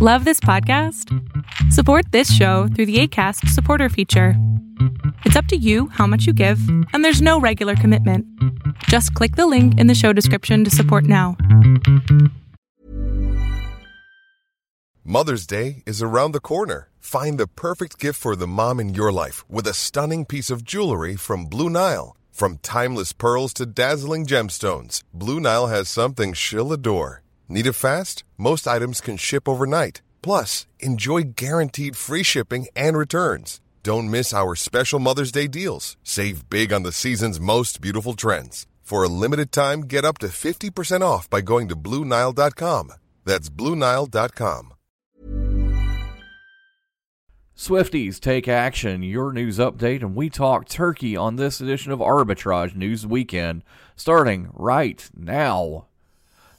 Love 0.00 0.24
this 0.24 0.38
podcast? 0.38 1.12
Support 1.72 2.12
this 2.12 2.32
show 2.32 2.68
through 2.68 2.86
the 2.86 3.00
ACAST 3.02 3.48
supporter 3.48 3.88
feature. 3.88 4.34
It's 5.24 5.34
up 5.34 5.46
to 5.46 5.56
you 5.56 5.88
how 5.88 6.06
much 6.06 6.24
you 6.24 6.32
give, 6.32 6.60
and 6.92 7.04
there's 7.04 7.20
no 7.20 7.40
regular 7.40 7.74
commitment. 7.74 8.24
Just 8.84 9.12
click 9.14 9.34
the 9.34 9.48
link 9.48 9.76
in 9.80 9.88
the 9.88 9.96
show 9.96 10.12
description 10.12 10.62
to 10.62 10.70
support 10.70 11.02
now. 11.02 11.36
Mother's 15.02 15.48
Day 15.48 15.82
is 15.84 16.00
around 16.00 16.30
the 16.30 16.38
corner. 16.38 16.90
Find 17.00 17.36
the 17.36 17.48
perfect 17.48 17.98
gift 17.98 18.20
for 18.20 18.36
the 18.36 18.46
mom 18.46 18.78
in 18.78 18.94
your 18.94 19.10
life 19.10 19.44
with 19.50 19.66
a 19.66 19.74
stunning 19.74 20.24
piece 20.24 20.48
of 20.48 20.62
jewelry 20.62 21.16
from 21.16 21.46
Blue 21.46 21.68
Nile. 21.68 22.16
From 22.30 22.58
timeless 22.58 23.12
pearls 23.12 23.52
to 23.54 23.66
dazzling 23.66 24.26
gemstones, 24.26 25.02
Blue 25.12 25.40
Nile 25.40 25.66
has 25.66 25.88
something 25.88 26.34
she'll 26.34 26.72
adore. 26.72 27.24
Need 27.48 27.66
it 27.66 27.72
fast? 27.72 28.22
Most 28.38 28.68
items 28.68 29.00
can 29.00 29.16
ship 29.16 29.48
overnight. 29.48 30.00
Plus, 30.22 30.68
enjoy 30.78 31.22
guaranteed 31.34 31.96
free 31.96 32.22
shipping 32.22 32.68
and 32.76 32.96
returns. 32.96 33.60
Don't 33.82 34.10
miss 34.10 34.32
our 34.32 34.54
special 34.54 35.00
Mother's 35.00 35.32
Day 35.32 35.48
deals. 35.48 35.96
Save 36.04 36.48
big 36.48 36.72
on 36.72 36.84
the 36.84 36.92
season's 36.92 37.40
most 37.40 37.80
beautiful 37.80 38.14
trends. 38.14 38.66
For 38.80 39.02
a 39.02 39.08
limited 39.08 39.50
time, 39.50 39.82
get 39.82 40.04
up 40.04 40.18
to 40.18 40.28
50% 40.28 41.02
off 41.02 41.28
by 41.28 41.40
going 41.40 41.68
to 41.68 41.76
Bluenile.com. 41.76 42.92
That's 43.24 43.50
Bluenile.com. 43.50 44.74
Swifties 47.56 48.20
take 48.20 48.46
action, 48.46 49.02
your 49.02 49.32
news 49.32 49.58
update, 49.58 50.02
and 50.02 50.14
we 50.14 50.30
talk 50.30 50.68
turkey 50.68 51.16
on 51.16 51.34
this 51.34 51.60
edition 51.60 51.90
of 51.90 51.98
Arbitrage 51.98 52.76
News 52.76 53.04
Weekend, 53.04 53.64
starting 53.96 54.48
right 54.52 55.10
now. 55.12 55.86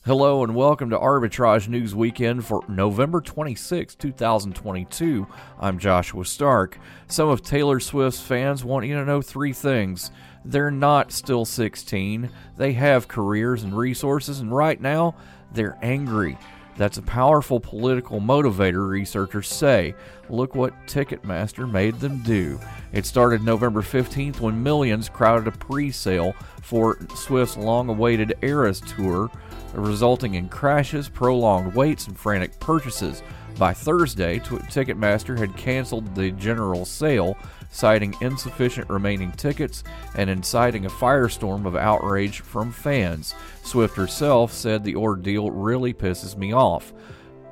Hello 0.10 0.44
and 0.44 0.56
welcome 0.56 0.90
to 0.90 0.98
Arbitrage 0.98 1.68
News 1.68 1.94
Weekend 1.94 2.44
for 2.44 2.64
November 2.68 3.22
26, 3.22 3.94
2022. 3.94 5.28
I'm 5.60 5.78
Joshua 5.78 6.26
Stark. 6.26 6.80
Some 7.06 7.30
of 7.30 7.44
Taylor 7.44 7.80
Swift's 7.80 8.20
fans 8.20 8.64
want 8.64 8.88
you 8.88 8.96
to 8.96 9.06
know 9.06 9.22
three 9.22 9.54
things. 9.54 10.10
They're 10.44 10.72
not 10.72 11.12
still 11.12 11.46
16, 11.46 12.28
they 12.58 12.74
have 12.74 13.08
careers 13.08 13.62
and 13.62 13.78
resources, 13.78 14.40
and 14.40 14.52
right 14.52 14.82
now, 14.82 15.14
they're 15.52 15.78
angry. 15.84 16.40
That's 16.80 16.98
a 16.98 17.02
powerful 17.02 17.60
political 17.60 18.22
motivator, 18.22 18.88
researchers 18.88 19.50
say. 19.50 19.96
Look 20.30 20.56
what 20.56 20.74
Ticketmaster 20.88 21.70
made 21.70 22.00
them 22.00 22.24
do. 22.24 22.58
It 22.94 23.06
started 23.06 23.44
November 23.44 23.82
15th 23.82 24.40
when 24.40 24.64
millions 24.64 25.10
crowded 25.10 25.50
a 25.50 25.58
pre 25.58 25.92
sale 25.92 26.34
for 26.62 26.98
Swift's 27.16 27.58
long 27.58 27.90
awaited 27.90 28.34
Eras 28.42 28.80
tour 28.80 29.30
resulting 29.74 30.36
in 30.36 30.48
crashes, 30.48 31.10
prolonged 31.10 31.76
waits, 31.76 32.08
and 32.08 32.18
frantic 32.18 32.58
purchases. 32.62 33.24
By 33.58 33.74
Thursday, 33.74 34.40
Ticketmaster 34.40 35.38
had 35.38 35.58
canceled 35.58 36.16
the 36.16 36.32
general 36.32 36.86
sale, 36.86 37.36
citing 37.70 38.16
insufficient 38.22 38.90
remaining 38.90 39.32
tickets 39.34 39.84
and 40.16 40.30
inciting 40.30 40.86
a 40.86 40.90
firestorm 40.90 41.66
of 41.66 41.76
outrage 41.76 42.42
from 42.42 42.72
fans. 42.72 43.36
Swift 43.64 43.96
herself 43.96 44.52
said 44.52 44.84
the 44.84 44.96
ordeal 44.96 45.52
really 45.52 45.94
pisses 45.94 46.36
me 46.38 46.54
off. 46.54 46.94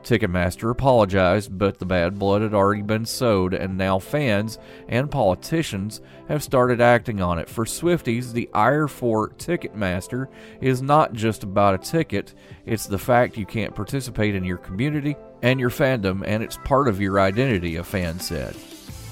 Ticketmaster 0.08 0.72
apologized, 0.72 1.58
but 1.58 1.80
the 1.80 1.86
bad 1.86 2.18
blood 2.18 2.42
had 2.42 2.54
already 2.54 2.82
been 2.82 3.06
sowed, 3.06 3.54
and 3.54 3.78
now 3.78 4.00
fans 4.00 4.58
and 4.88 5.12
politicians 5.12 6.00
have 6.30 6.42
started 6.42 6.80
acting 6.80 7.22
on 7.22 7.40
it. 7.40 7.50
For 7.50 7.66
Swifties, 7.66 8.32
the 8.32 8.50
ire 8.54 8.88
for 8.88 9.32
Ticketmaster 9.32 10.28
is 10.62 10.82
not 10.82 11.12
just 11.12 11.44
about 11.44 11.76
a 11.76 11.78
ticket, 11.78 12.34
it's 12.66 12.86
the 12.86 12.98
fact 12.98 13.38
you 13.38 13.46
can't 13.46 13.76
participate 13.76 14.34
in 14.34 14.46
your 14.46 14.58
community 14.58 15.18
and 15.42 15.60
your 15.60 15.70
fandom, 15.70 16.24
and 16.26 16.42
it's 16.42 16.58
part 16.64 16.88
of 16.88 17.02
your 17.02 17.20
identity, 17.20 17.76
a 17.76 17.84
fan 17.84 18.18
said. 18.22 18.56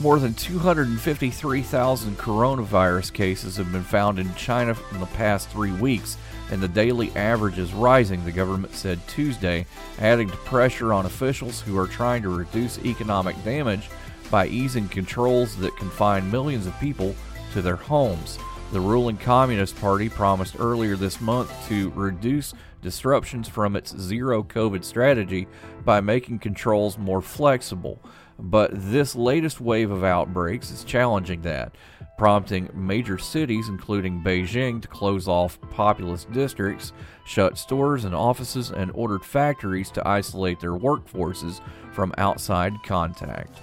More 0.01 0.19
than 0.19 0.33
253,000 0.33 2.17
coronavirus 2.17 3.13
cases 3.13 3.55
have 3.55 3.71
been 3.71 3.81
found 3.81 4.19
in 4.19 4.35
China 4.35 4.75
in 4.91 5.00
the 5.00 5.06
past 5.06 5.50
three 5.50 5.72
weeks, 5.72 6.17
and 6.51 6.61
the 6.61 6.67
daily 6.67 7.16
average 7.16 7.57
is 7.57 7.73
rising, 7.73 8.25
the 8.25 8.31
government 8.33 8.73
said 8.73 9.00
Tuesday, 9.07 9.66
adding 10.00 10.29
to 10.29 10.35
pressure 10.38 10.91
on 10.91 11.06
officials 11.06 11.61
who 11.61 11.78
are 11.78 11.88
trying 11.88 12.22
to 12.23 12.29
reduce 12.29 12.78
economic 12.79 13.41
damage 13.45 13.89
by 14.29 14.47
easing 14.47 14.89
controls 14.89 15.56
that 15.57 15.78
confine 15.78 16.29
millions 16.29 16.67
of 16.67 16.77
people 16.81 17.16
to 17.53 17.62
their 17.62 17.77
homes. 17.77 18.38
The 18.73 18.81
ruling 18.81 19.17
Communist 19.17 19.79
Party 19.79 20.09
promised 20.09 20.57
earlier 20.59 20.97
this 20.97 21.22
month 21.22 21.53
to 21.69 21.89
reduce 21.91 22.53
disruptions 22.81 23.47
from 23.47 23.77
its 23.77 23.97
zero 23.97 24.44
COVID 24.44 24.83
strategy 24.83 25.47
by 25.85 26.01
making 26.01 26.39
controls 26.39 26.97
more 26.97 27.22
flexible. 27.22 28.01
But 28.38 28.72
this 28.73 29.16
latest 29.16 29.62
wave 29.62 29.91
of 29.91 30.03
outbreaks 30.03 30.69
is 30.72 30.84
challenging 30.84 31.41
that, 31.44 31.75
prompting 32.18 32.69
major 32.73 33.18
cities, 33.18 33.69
including 33.69 34.23
Beijing, 34.23 34.81
to 34.81 34.88
close 34.88 35.28
off 35.28 35.59
populous 35.72 36.25
districts, 36.25 36.94
shut 37.25 37.57
stores 37.57 38.06
and 38.06 38.13
offices, 38.13 38.72
and 38.72 38.91
ordered 38.94 39.24
factories 39.24 39.90
to 39.91 40.07
isolate 40.07 40.59
their 40.59 40.74
workforces 40.74 41.62
from 41.94 42.13
outside 42.18 42.74
contact. 42.85 43.59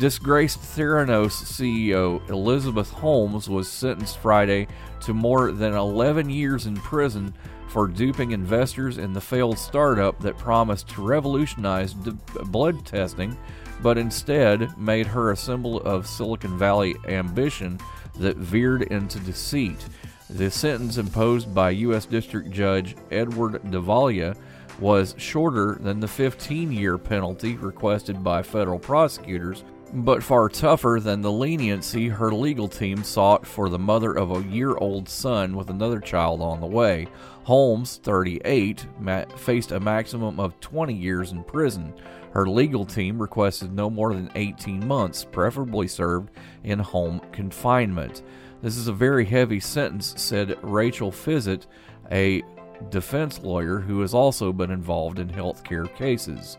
Disgraced 0.00 0.58
Theranos 0.58 1.32
CEO 1.32 2.28
Elizabeth 2.30 2.90
Holmes 2.90 3.48
was 3.48 3.70
sentenced 3.70 4.18
Friday 4.18 4.66
to 5.00 5.12
more 5.12 5.52
than 5.52 5.74
11 5.74 6.30
years 6.30 6.66
in 6.66 6.76
prison 6.76 7.34
for 7.72 7.86
duping 7.86 8.32
investors 8.32 8.98
in 8.98 9.14
the 9.14 9.20
failed 9.20 9.58
startup 9.58 10.20
that 10.20 10.36
promised 10.36 10.88
to 10.90 11.00
revolutionize 11.00 11.94
d- 11.94 12.12
blood 12.44 12.84
testing, 12.84 13.34
but 13.82 13.96
instead 13.96 14.76
made 14.76 15.06
her 15.06 15.30
a 15.30 15.36
symbol 15.36 15.80
of 15.80 16.06
Silicon 16.06 16.58
Valley 16.58 16.94
ambition 17.08 17.80
that 18.18 18.36
veered 18.36 18.82
into 18.82 19.18
deceit. 19.20 19.86
The 20.28 20.50
sentence 20.50 20.98
imposed 20.98 21.54
by 21.54 21.70
U.S. 21.70 22.04
District 22.04 22.50
Judge 22.50 22.94
Edward 23.10 23.70
Davila 23.70 24.36
was 24.78 25.14
shorter 25.16 25.78
than 25.80 25.98
the 25.98 26.08
15 26.08 26.72
year 26.72 26.98
penalty 26.98 27.56
requested 27.56 28.22
by 28.22 28.42
federal 28.42 28.78
prosecutors 28.78 29.64
but 29.92 30.22
far 30.22 30.48
tougher 30.48 30.98
than 31.00 31.20
the 31.20 31.30
leniency 31.30 32.08
her 32.08 32.32
legal 32.32 32.68
team 32.68 33.04
sought 33.04 33.46
for 33.46 33.68
the 33.68 33.78
mother 33.78 34.12
of 34.12 34.30
a 34.30 34.48
year 34.48 34.74
old 34.76 35.08
son 35.08 35.54
with 35.54 35.68
another 35.68 36.00
child 36.00 36.40
on 36.40 36.60
the 36.60 36.66
way. 36.66 37.06
Holmes, 37.44 38.00
38, 38.04 38.86
faced 39.36 39.72
a 39.72 39.80
maximum 39.80 40.38
of 40.38 40.58
20 40.60 40.94
years 40.94 41.32
in 41.32 41.42
prison. 41.42 41.92
Her 42.32 42.46
legal 42.46 42.84
team 42.84 43.20
requested 43.20 43.72
no 43.72 43.90
more 43.90 44.14
than 44.14 44.30
18 44.34 44.86
months, 44.86 45.24
preferably 45.24 45.88
served 45.88 46.30
in 46.64 46.78
home 46.78 47.20
confinement. 47.32 48.22
This 48.62 48.76
is 48.76 48.86
a 48.86 48.92
very 48.92 49.24
heavy 49.24 49.58
sentence, 49.58 50.14
said 50.16 50.56
Rachel 50.62 51.10
Fiset, 51.10 51.66
a 52.12 52.42
defense 52.90 53.40
lawyer 53.40 53.80
who 53.80 54.00
has 54.00 54.14
also 54.14 54.52
been 54.52 54.70
involved 54.70 55.18
in 55.18 55.28
healthcare 55.28 55.92
cases. 55.96 56.58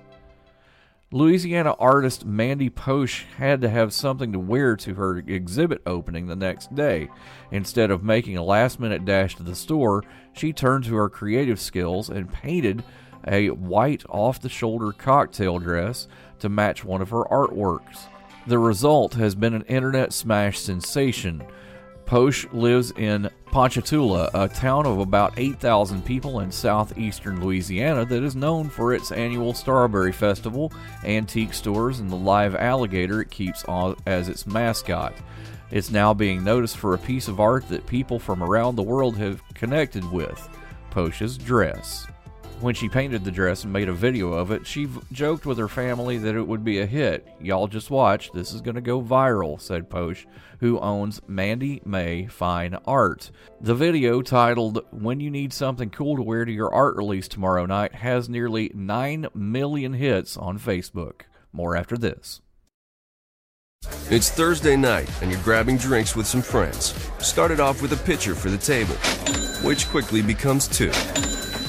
Louisiana 1.13 1.75
artist 1.77 2.25
Mandy 2.25 2.71
Posh 2.71 3.27
had 3.37 3.61
to 3.61 3.69
have 3.69 3.93
something 3.93 4.33
to 4.33 4.39
wear 4.39 4.75
to 4.77 4.95
her 4.95 5.19
exhibit 5.19 5.79
opening 5.85 6.25
the 6.25 6.35
next 6.35 6.73
day. 6.73 7.07
Instead 7.51 7.91
of 7.91 8.03
making 8.03 8.35
a 8.35 8.43
last 8.43 8.79
minute 8.79 9.05
dash 9.05 9.35
to 9.35 9.43
the 9.43 9.53
store, 9.53 10.03
she 10.33 10.51
turned 10.51 10.85
to 10.85 10.95
her 10.95 11.09
creative 11.09 11.59
skills 11.59 12.09
and 12.09 12.33
painted 12.33 12.83
a 13.27 13.51
white 13.51 14.03
off 14.09 14.41
the 14.41 14.49
shoulder 14.49 14.91
cocktail 14.91 15.59
dress 15.59 16.07
to 16.39 16.49
match 16.49 16.83
one 16.83 17.03
of 17.03 17.11
her 17.11 17.25
artworks. 17.25 18.07
The 18.47 18.57
result 18.57 19.13
has 19.13 19.35
been 19.35 19.53
an 19.53 19.65
internet 19.65 20.13
smash 20.13 20.57
sensation. 20.57 21.43
Posh 22.05 22.45
lives 22.51 22.91
in 22.91 23.29
Ponchatoula, 23.45 24.29
a 24.33 24.47
town 24.47 24.85
of 24.85 24.99
about 24.99 25.33
8,000 25.37 26.03
people 26.03 26.41
in 26.41 26.51
southeastern 26.51 27.43
Louisiana 27.43 28.05
that 28.05 28.23
is 28.23 28.35
known 28.35 28.69
for 28.69 28.93
its 28.93 29.11
annual 29.11 29.53
Strawberry 29.53 30.11
Festival, 30.11 30.71
antique 31.03 31.53
stores, 31.53 31.99
and 31.99 32.09
the 32.09 32.15
live 32.15 32.55
alligator 32.55 33.21
it 33.21 33.29
keeps 33.29 33.63
as 34.05 34.29
its 34.29 34.45
mascot. 34.45 35.13
It's 35.71 35.91
now 35.91 36.13
being 36.13 36.43
noticed 36.43 36.77
for 36.77 36.93
a 36.93 36.99
piece 36.99 37.27
of 37.27 37.39
art 37.39 37.67
that 37.69 37.87
people 37.87 38.19
from 38.19 38.43
around 38.43 38.75
the 38.75 38.83
world 38.83 39.17
have 39.17 39.41
connected 39.53 40.09
with 40.11 40.49
Posh's 40.91 41.37
dress. 41.37 42.05
When 42.63 42.75
she 42.75 42.87
painted 42.87 43.25
the 43.25 43.31
dress 43.31 43.65
and 43.65 43.73
made 43.73 43.89
a 43.89 43.93
video 43.93 44.31
of 44.31 44.51
it, 44.51 44.65
she 44.65 44.85
v- 44.85 45.01
joked 45.11 45.45
with 45.45 45.57
her 45.57 45.67
family 45.67 46.17
that 46.19 46.33
it 46.33 46.47
would 46.47 46.63
be 46.63 46.79
a 46.79 46.85
hit. 46.85 47.27
Y'all 47.41 47.67
just 47.67 47.91
watch, 47.91 48.31
this 48.31 48.53
is 48.53 48.61
going 48.61 48.75
to 48.75 48.81
go 48.81 49.01
viral, 49.01 49.59
said 49.59 49.89
Posh, 49.89 50.25
who 50.61 50.79
owns 50.79 51.19
Mandy 51.27 51.81
May 51.83 52.25
Fine 52.27 52.75
Art. 52.87 53.31
The 53.59 53.75
video, 53.75 54.21
titled 54.21 54.79
When 54.91 55.19
You 55.19 55.29
Need 55.29 55.51
Something 55.51 55.89
Cool 55.89 56.15
to 56.15 56.21
Wear 56.21 56.45
to 56.45 56.51
Your 56.53 56.73
Art 56.73 56.95
Release 56.95 57.27
Tomorrow 57.27 57.65
Night, 57.65 57.95
has 57.95 58.29
nearly 58.29 58.71
9 58.73 59.27
million 59.33 59.91
hits 59.91 60.37
on 60.37 60.57
Facebook. 60.57 61.23
More 61.51 61.75
after 61.75 61.97
this. 61.97 62.39
It's 64.09 64.31
Thursday 64.31 64.77
night, 64.77 65.09
and 65.21 65.29
you're 65.29 65.41
grabbing 65.41 65.75
drinks 65.75 66.15
with 66.15 66.27
some 66.27 66.41
friends. 66.41 66.93
Started 67.19 67.59
off 67.59 67.81
with 67.81 67.91
a 67.91 67.97
pitcher 68.05 68.35
for 68.35 68.49
the 68.49 68.57
table, 68.57 68.95
which 69.67 69.89
quickly 69.89 70.21
becomes 70.21 70.69
two. 70.69 70.93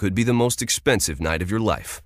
could 0.00 0.14
be 0.14 0.24
the 0.24 0.32
most 0.32 0.62
expensive 0.62 1.20
night 1.20 1.42
of 1.42 1.50
your 1.50 1.60
life. 1.60 2.00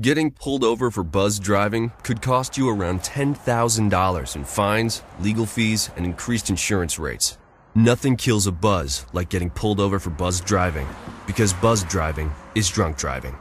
Getting 0.00 0.32
pulled 0.32 0.64
over 0.64 0.90
for 0.90 1.04
buzz 1.04 1.38
driving 1.38 1.92
could 2.02 2.20
cost 2.20 2.58
you 2.58 2.68
around 2.68 3.02
$10,000 3.02 4.34
in 4.34 4.44
fines, 4.44 5.02
legal 5.20 5.46
fees, 5.46 5.90
and 5.96 6.04
increased 6.04 6.50
insurance 6.50 6.98
rates. 6.98 7.38
Nothing 7.76 8.16
kills 8.16 8.48
a 8.48 8.52
buzz 8.52 9.06
like 9.12 9.30
getting 9.30 9.50
pulled 9.50 9.78
over 9.78 10.00
for 10.00 10.10
buzz 10.10 10.40
driving, 10.40 10.88
because 11.24 11.52
buzz 11.52 11.84
driving 11.84 12.32
is 12.56 12.68
drunk 12.68 12.96
driving. 12.96 13.36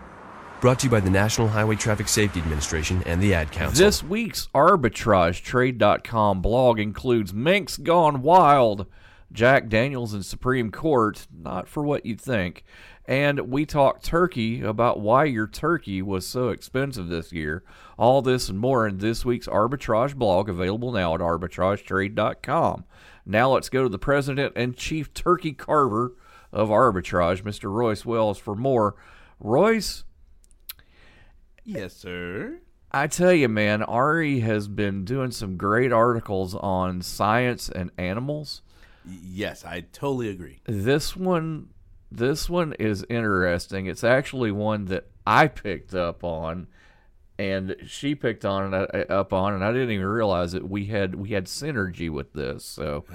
Brought 0.61 0.81
to 0.81 0.85
you 0.85 0.91
by 0.91 0.99
the 0.99 1.09
National 1.09 1.47
Highway 1.47 1.75
Traffic 1.75 2.07
Safety 2.07 2.39
Administration 2.39 3.01
and 3.07 3.19
the 3.19 3.33
Ad 3.33 3.51
Council. 3.51 3.83
This 3.83 4.03
week's 4.03 4.49
arbitragetrade.com 4.53 6.43
blog 6.43 6.79
includes 6.79 7.33
Minks 7.33 7.77
Gone 7.77 8.21
Wild, 8.21 8.85
Jack 9.31 9.67
Daniels 9.67 10.13
in 10.13 10.21
Supreme 10.21 10.69
Court, 10.69 11.25
not 11.35 11.67
for 11.67 11.81
what 11.81 12.05
you'd 12.05 12.21
think. 12.21 12.63
And 13.07 13.51
we 13.51 13.65
talk 13.65 14.01
turkey 14.01 14.61
about 14.63 14.99
why 14.99 15.25
your 15.25 15.47
turkey 15.47 16.01
was 16.01 16.25
so 16.25 16.49
expensive 16.49 17.07
this 17.07 17.31
year. 17.31 17.63
All 17.97 18.21
this 18.21 18.49
and 18.49 18.57
more 18.57 18.87
in 18.87 18.97
this 18.97 19.23
week's 19.23 19.47
arbitrage 19.47 20.15
blog, 20.15 20.49
available 20.49 20.91
now 20.91 21.13
at 21.13 21.21
arbitragetrade.com. 21.21 22.85
Now 23.25 23.49
let's 23.51 23.69
go 23.69 23.83
to 23.83 23.89
the 23.89 23.99
president 23.99 24.53
and 24.55 24.75
chief 24.75 25.13
turkey 25.13 25.53
carver 25.53 26.13
of 26.51 26.69
arbitrage, 26.69 27.43
Mr. 27.43 27.71
Royce 27.71 28.05
Wells, 28.05 28.39
for 28.39 28.55
more. 28.55 28.95
Royce, 29.39 30.03
Yes, 31.65 31.95
sir. 31.95 32.59
I 32.91 33.07
tell 33.07 33.33
you, 33.33 33.49
man, 33.49 33.81
Ari 33.81 34.41
has 34.41 34.67
been 34.67 35.03
doing 35.03 35.31
some 35.31 35.57
great 35.57 35.91
articles 35.91 36.53
on 36.53 37.01
science 37.01 37.69
and 37.69 37.91
animals. 37.97 38.61
Yes, 39.03 39.65
I 39.65 39.81
totally 39.91 40.29
agree. 40.29 40.59
This 40.65 41.15
one, 41.15 41.69
this 42.15 42.49
one 42.49 42.73
is 42.73 43.05
interesting. 43.09 43.87
It's 43.87 44.03
actually 44.03 44.51
one 44.51 44.85
that 44.85 45.07
I 45.25 45.47
picked 45.47 45.93
up 45.93 46.23
on, 46.23 46.67
and 47.37 47.75
she 47.85 48.15
picked 48.15 48.45
on 48.45 48.73
it 48.73 48.89
uh, 48.93 49.13
up 49.13 49.33
on, 49.33 49.53
and 49.53 49.63
I 49.63 49.71
didn't 49.71 49.91
even 49.91 50.05
realize 50.05 50.53
that 50.53 50.69
we 50.69 50.85
had 50.85 51.15
we 51.15 51.29
had 51.29 51.45
synergy 51.45 52.09
with 52.09 52.33
this. 52.33 52.63
So, 52.63 53.05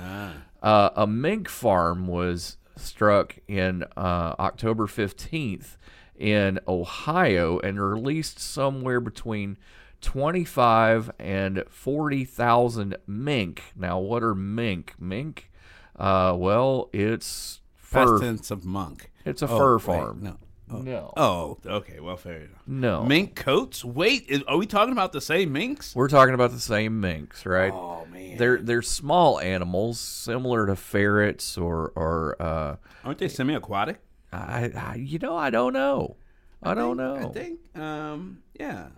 uh, 0.62 0.90
a 0.94 1.06
mink 1.06 1.48
farm 1.48 2.06
was 2.06 2.56
struck 2.76 3.38
in 3.48 3.84
uh, 3.96 4.34
October 4.38 4.86
fifteenth 4.86 5.76
in 6.18 6.60
Ohio 6.68 7.58
and 7.60 7.80
released 7.80 8.38
somewhere 8.38 9.00
between 9.00 9.56
25 10.02 11.10
and 11.18 11.64
40,000 11.68 12.96
mink. 13.06 13.62
Now, 13.76 13.98
what 13.98 14.22
are 14.22 14.34
mink? 14.34 14.94
Mink, 14.98 15.50
uh, 15.96 16.34
well, 16.36 16.90
it's 16.92 17.59
Past 17.90 18.08
fur. 18.08 18.18
tense 18.20 18.50
of 18.50 18.64
monk. 18.64 19.10
It's 19.24 19.42
a 19.42 19.48
Oh, 19.48 19.58
fur 19.58 19.76
wait, 19.76 19.82
farm. 19.84 20.20
No. 20.22 20.36
Oh. 20.72 20.78
No. 20.78 21.12
Oh, 21.16 21.58
okay. 21.66 21.98
Well, 21.98 22.16
fair 22.16 22.36
enough. 22.42 22.62
No. 22.66 23.04
Mink 23.04 23.34
coats? 23.34 23.84
Wait, 23.84 24.24
is, 24.28 24.42
are 24.44 24.56
we 24.56 24.66
talking 24.66 24.92
about 24.92 25.12
the 25.12 25.20
same 25.20 25.52
minks? 25.52 25.96
We're 25.96 26.08
talking 26.08 26.32
about 26.34 26.52
the 26.52 26.60
same 26.60 27.00
minks, 27.00 27.44
right? 27.44 27.72
Oh 27.72 28.06
man, 28.12 28.36
They're 28.36 28.62
they're 28.62 28.80
small 28.82 29.40
animals, 29.40 29.98
similar 29.98 30.66
to 30.66 30.76
ferrets 30.76 31.58
or 31.58 31.92
or 31.96 32.36
uh, 32.40 32.76
aren't 33.04 33.18
they 33.18 33.28
semi-aquatic? 33.28 33.98
I, 34.32 34.70
I 34.76 34.94
you 34.94 35.18
know 35.18 35.36
I 35.36 35.50
don't 35.50 35.72
know, 35.72 36.16
I, 36.62 36.74
don't 36.74 36.96
know. 36.96 37.16
I 37.16 37.24
think, 37.32 37.58
um, 37.76 38.42
yeah. 38.58 38.90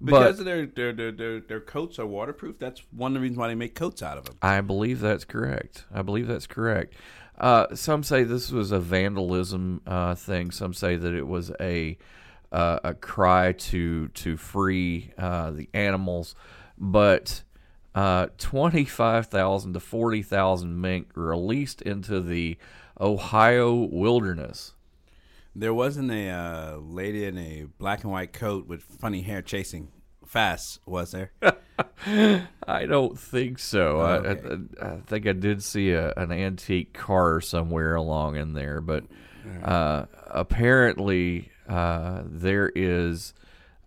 But- 0.00 0.18
Because 0.34 0.44
their, 0.44 0.64
their 0.66 0.92
their 0.94 1.12
their 1.12 1.40
their 1.40 1.60
coats 1.60 1.98
are 1.98 2.06
waterproof. 2.06 2.58
That's 2.58 2.82
one 2.90 3.10
of 3.12 3.14
the 3.14 3.20
reasons 3.20 3.36
why 3.38 3.48
they 3.48 3.54
make 3.54 3.74
coats 3.74 4.02
out 4.02 4.16
of 4.16 4.24
them. 4.24 4.36
I 4.40 4.62
believe 4.62 5.00
that's 5.00 5.24
correct. 5.26 5.84
I 5.94 6.00
believe 6.00 6.26
that's 6.26 6.46
correct. 6.46 6.94
Uh, 7.38 7.74
some 7.74 8.02
say 8.02 8.24
this 8.24 8.50
was 8.50 8.70
a 8.70 8.78
vandalism 8.78 9.80
uh, 9.86 10.14
thing. 10.14 10.50
Some 10.50 10.74
say 10.74 10.96
that 10.96 11.14
it 11.14 11.26
was 11.26 11.50
a 11.60 11.98
uh, 12.52 12.78
a 12.84 12.94
cry 12.94 13.52
to 13.52 14.08
to 14.08 14.36
free 14.36 15.12
uh, 15.18 15.50
the 15.50 15.68
animals. 15.72 16.34
But 16.78 17.42
uh, 17.94 18.28
twenty 18.38 18.84
five 18.84 19.26
thousand 19.26 19.72
to 19.74 19.80
forty 19.80 20.22
thousand 20.22 20.80
mink 20.80 21.08
released 21.14 21.82
into 21.82 22.20
the 22.20 22.58
Ohio 23.00 23.74
wilderness. 23.74 24.74
There 25.54 25.74
wasn't 25.74 26.10
a 26.10 26.30
uh, 26.30 26.76
lady 26.76 27.24
in 27.24 27.36
a 27.36 27.66
black 27.78 28.04
and 28.04 28.12
white 28.12 28.32
coat 28.32 28.66
with 28.66 28.82
funny 28.82 29.22
hair 29.22 29.42
chasing 29.42 29.88
fast, 30.32 30.80
was 30.86 31.10
there? 31.12 31.30
I 32.66 32.86
don't 32.86 33.18
think 33.18 33.58
so. 33.58 34.00
I, 34.00 34.16
Okay. 34.16 34.64
I, 34.80 34.86
I 34.86 34.96
think 35.00 35.26
I 35.26 35.32
did 35.32 35.62
see 35.62 35.90
a, 35.90 36.12
an 36.16 36.32
antique 36.32 36.94
car 36.94 37.40
somewhere 37.42 37.94
along 37.94 38.36
in 38.36 38.54
there, 38.54 38.80
but 38.80 39.04
uh, 39.62 40.06
apparently 40.30 41.50
uh, 41.68 42.22
there 42.24 42.72
is 42.74 43.34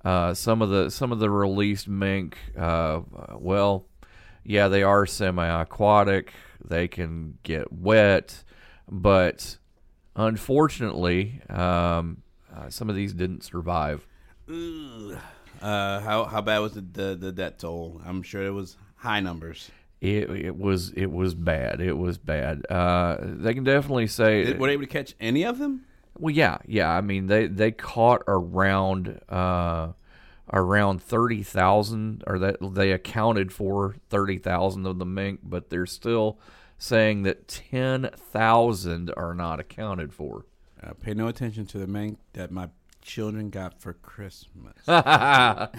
uh, 0.04 0.36
some 0.36 0.62
of 0.62 0.70
the 0.70 0.92
some 0.92 1.12
of 1.12 1.18
the 1.18 1.32
released 1.32 1.88
mink. 1.88 2.38
Uh, 2.56 3.02
well, 3.34 3.88
yeah, 4.44 4.68
they 4.68 4.84
are 4.84 5.08
semi-aquatic. 5.08 6.32
They 6.64 6.88
can 6.88 7.40
get 7.42 7.72
wet, 7.74 8.44
but 8.88 9.58
unfortunately, 10.16 11.42
um, 11.50 12.22
uh, 12.56 12.70
some 12.70 12.90
of 12.90 12.96
these 12.96 13.14
didn't 13.14 13.44
survive. 13.44 14.06
Ugh. 14.48 15.18
Uh, 15.62 16.00
how 16.02 16.26
how 16.26 16.42
bad 16.42 16.60
was 16.60 16.74
the, 16.74 16.82
the 16.82 17.16
the 17.16 17.32
death 17.32 17.60
toll? 17.60 18.02
I'm 18.06 18.22
sure 18.22 18.46
it 18.46 18.52
was 18.52 18.78
high 18.98 19.20
numbers. 19.20 19.70
It, 20.02 20.30
it 20.30 20.58
was 20.58 20.92
it 20.92 21.12
was 21.12 21.34
bad. 21.34 21.82
It 21.82 21.98
was 21.98 22.18
bad. 22.18 22.66
Uh, 22.70 23.18
they 23.22 23.54
can 23.54 23.64
definitely 23.64 24.08
say. 24.08 24.44
Did, 24.44 24.60
were 24.60 24.68
they 24.68 24.74
able 24.74 24.84
to 24.84 24.90
catch 24.90 25.16
any 25.20 25.44
of 25.44 25.58
them? 25.58 25.86
well, 26.18 26.34
yeah, 26.34 26.58
yeah. 26.66 26.90
I 26.90 27.02
mean, 27.02 27.28
they 27.28 27.48
they 27.48 27.72
caught 27.72 28.24
around 28.28 29.20
uh, 29.30 29.94
around 30.52 31.02
thirty 31.02 31.44
thousand, 31.44 32.24
or 32.28 32.40
that 32.40 32.58
they 32.74 32.92
accounted 32.92 33.52
for 33.52 33.96
thirty 34.10 34.38
thousand 34.38 34.86
of 34.86 35.00
the 35.00 35.06
mink, 35.06 35.42
but 35.44 35.70
they're 35.70 35.86
still 35.86 36.40
saying 36.78 37.24
that 37.24 37.48
ten 37.48 38.10
thousand 38.16 39.12
are 39.18 39.34
not 39.34 39.60
accounted 39.60 40.14
for. 40.14 40.46
Uh, 40.82 40.94
pay 40.94 41.14
no 41.14 41.28
attention 41.28 41.66
to 41.66 41.78
the 41.78 41.88
mink 41.88 42.20
that 42.34 42.52
my 42.52 42.70
children 43.06 43.50
got 43.50 43.80
for 43.80 43.94
Christmas. 43.94 44.74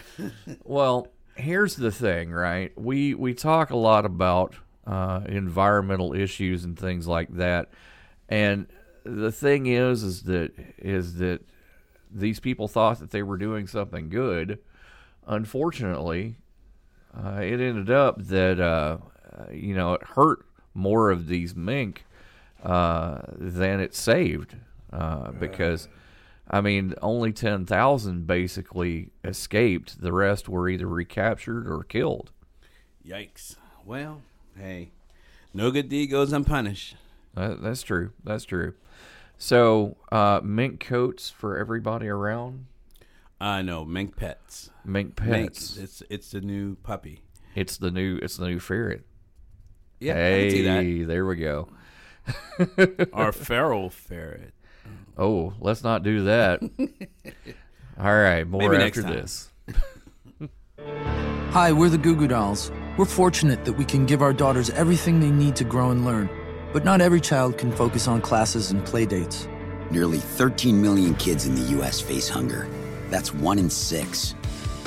Well, 0.64 1.08
here's 1.34 1.76
the 1.76 1.90
thing, 1.90 2.30
right? 2.30 2.72
We 2.78 3.14
we 3.14 3.34
talk 3.34 3.70
a 3.70 3.76
lot 3.76 4.06
about 4.06 4.54
uh, 4.86 5.22
environmental 5.26 6.14
issues 6.14 6.64
and 6.64 6.78
things 6.78 7.06
like 7.06 7.34
that, 7.36 7.68
and 8.28 8.66
the 9.04 9.32
thing 9.32 9.66
is, 9.66 10.02
is 10.02 10.22
that 10.24 10.52
is 10.78 11.16
that 11.16 11.40
these 12.10 12.40
people 12.40 12.68
thought 12.68 13.00
that 13.00 13.10
they 13.10 13.22
were 13.22 13.36
doing 13.36 13.66
something 13.66 14.08
good. 14.08 14.58
Unfortunately, 15.26 16.36
uh, 17.14 17.40
it 17.40 17.60
ended 17.60 17.90
up 17.90 18.22
that 18.26 18.60
uh, 18.60 18.98
you 19.52 19.74
know 19.74 19.94
it 19.94 20.02
hurt 20.02 20.46
more 20.74 21.10
of 21.10 21.26
these 21.26 21.54
mink 21.54 22.04
uh, 22.62 23.18
than 23.36 23.80
it 23.80 23.94
saved 23.94 24.56
uh, 24.92 25.32
because. 25.32 25.88
I 26.48 26.60
mean, 26.60 26.94
only 27.02 27.32
10,000 27.32 28.26
basically 28.26 29.10
escaped. 29.24 30.00
The 30.00 30.12
rest 30.12 30.48
were 30.48 30.68
either 30.68 30.86
recaptured 30.86 31.66
or 31.66 31.82
killed. 31.82 32.30
Yikes. 33.06 33.56
Well, 33.84 34.22
hey, 34.56 34.90
no 35.52 35.70
good 35.70 35.88
deed 35.88 36.08
goes 36.08 36.32
unpunished. 36.32 36.96
That, 37.34 37.62
that's 37.62 37.82
true. 37.82 38.12
That's 38.24 38.44
true. 38.44 38.74
So, 39.38 39.96
uh, 40.10 40.40
mink 40.42 40.80
coats 40.80 41.30
for 41.30 41.58
everybody 41.58 42.08
around. 42.08 42.66
I 43.40 43.62
know 43.62 43.84
mink 43.84 44.16
pets. 44.16 44.70
Mink 44.84 45.14
pets. 45.14 45.30
Mink, 45.30 45.84
it's 45.84 46.02
it's 46.08 46.30
the 46.30 46.40
new 46.40 46.76
puppy. 46.76 47.20
It's 47.54 47.76
the 47.76 47.90
new. 47.90 48.18
It's 48.22 48.38
the 48.38 48.48
new 48.48 48.58
ferret. 48.58 49.04
Yeah, 50.00 50.14
hey, 50.14 51.02
there 51.04 51.26
we 51.26 51.36
go. 51.36 51.68
Our 53.12 53.32
feral 53.32 53.90
ferret. 53.90 54.52
Oh, 55.18 55.54
let's 55.60 55.82
not 55.82 56.02
do 56.02 56.24
that. 56.24 56.60
All 57.98 58.14
right, 58.14 58.46
more 58.46 58.70
Maybe 58.70 58.82
after 58.82 59.02
this. 59.02 59.50
Hi, 61.50 61.72
we're 61.72 61.88
the 61.88 61.96
Goo 61.96 62.14
Goo 62.14 62.28
Dolls. 62.28 62.70
We're 62.98 63.06
fortunate 63.06 63.64
that 63.64 63.72
we 63.72 63.84
can 63.86 64.04
give 64.04 64.20
our 64.20 64.34
daughters 64.34 64.68
everything 64.70 65.20
they 65.20 65.30
need 65.30 65.56
to 65.56 65.64
grow 65.64 65.90
and 65.90 66.04
learn. 66.04 66.28
But 66.72 66.84
not 66.84 67.00
every 67.00 67.20
child 67.22 67.56
can 67.56 67.72
focus 67.72 68.06
on 68.06 68.20
classes 68.20 68.70
and 68.70 68.84
play 68.84 69.06
dates. 69.06 69.48
Nearly 69.90 70.18
13 70.18 70.82
million 70.82 71.14
kids 71.14 71.46
in 71.46 71.54
the 71.54 71.62
U.S. 71.76 72.00
face 72.00 72.28
hunger. 72.28 72.68
That's 73.08 73.32
one 73.32 73.58
in 73.58 73.70
six. 73.70 74.34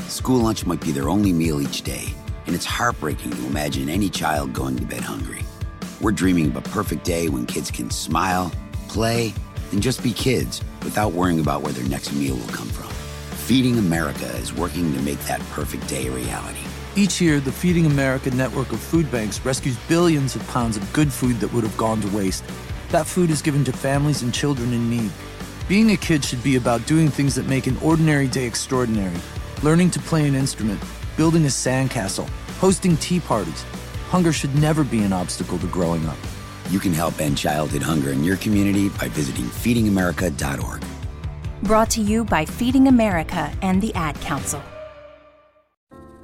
School 0.07 0.41
lunch 0.41 0.65
might 0.65 0.81
be 0.81 0.91
their 0.91 1.09
only 1.09 1.33
meal 1.33 1.59
each 1.59 1.81
day, 1.81 2.13
and 2.45 2.55
it's 2.55 2.65
heartbreaking 2.65 3.31
to 3.31 3.45
imagine 3.47 3.89
any 3.89 4.09
child 4.09 4.53
going 4.53 4.75
to 4.75 4.85
bed 4.85 5.01
hungry. 5.01 5.43
We're 6.01 6.11
dreaming 6.11 6.47
of 6.47 6.57
a 6.57 6.61
perfect 6.61 7.03
day 7.03 7.29
when 7.29 7.47
kids 7.47 7.71
can 7.71 7.89
smile, 7.89 8.51
play, 8.87 9.33
and 9.71 9.81
just 9.81 10.03
be 10.03 10.13
kids 10.13 10.61
without 10.83 11.13
worrying 11.13 11.39
about 11.39 11.61
where 11.61 11.73
their 11.73 11.87
next 11.87 12.13
meal 12.13 12.35
will 12.35 12.47
come 12.47 12.69
from. 12.69 12.89
Feeding 13.45 13.77
America 13.77 14.27
is 14.37 14.53
working 14.53 14.93
to 14.93 15.01
make 15.01 15.19
that 15.21 15.39
perfect 15.51 15.87
day 15.87 16.07
a 16.07 16.11
reality. 16.11 16.59
Each 16.95 17.21
year, 17.21 17.39
the 17.39 17.51
Feeding 17.51 17.85
America 17.85 18.29
network 18.31 18.71
of 18.71 18.79
food 18.79 19.11
banks 19.11 19.43
rescues 19.45 19.77
billions 19.87 20.35
of 20.35 20.47
pounds 20.47 20.77
of 20.77 20.93
good 20.93 21.11
food 21.11 21.39
that 21.39 21.53
would 21.53 21.63
have 21.63 21.77
gone 21.77 22.01
to 22.01 22.15
waste. 22.15 22.43
That 22.89 23.05
food 23.05 23.29
is 23.29 23.41
given 23.41 23.63
to 23.65 23.71
families 23.71 24.21
and 24.21 24.33
children 24.33 24.73
in 24.73 24.89
need. 24.89 25.11
Being 25.67 25.91
a 25.91 25.97
kid 25.97 26.25
should 26.25 26.43
be 26.43 26.55
about 26.55 26.85
doing 26.87 27.09
things 27.09 27.35
that 27.35 27.47
make 27.47 27.67
an 27.67 27.77
ordinary 27.77 28.27
day 28.27 28.45
extraordinary. 28.45 29.15
Learning 29.61 29.91
to 29.91 29.99
play 29.99 30.27
an 30.27 30.35
instrument, 30.35 30.81
building 31.15 31.45
a 31.45 31.47
sandcastle, 31.47 32.27
hosting 32.59 32.97
tea 32.97 33.19
parties. 33.19 33.63
Hunger 34.09 34.33
should 34.33 34.55
never 34.55 34.83
be 34.83 35.03
an 35.03 35.13
obstacle 35.13 35.59
to 35.59 35.67
growing 35.67 36.05
up. 36.07 36.17
You 36.69 36.79
can 36.79 36.93
help 36.93 37.19
end 37.19 37.37
childhood 37.37 37.81
hunger 37.81 38.11
in 38.11 38.23
your 38.23 38.37
community 38.37 38.89
by 38.89 39.07
visiting 39.09 39.45
feedingamerica.org. 39.45 40.83
Brought 41.63 41.89
to 41.91 42.01
you 42.01 42.23
by 42.23 42.45
Feeding 42.45 42.87
America 42.87 43.51
and 43.61 43.81
the 43.81 43.93
Ad 43.95 44.19
Council. 44.21 44.61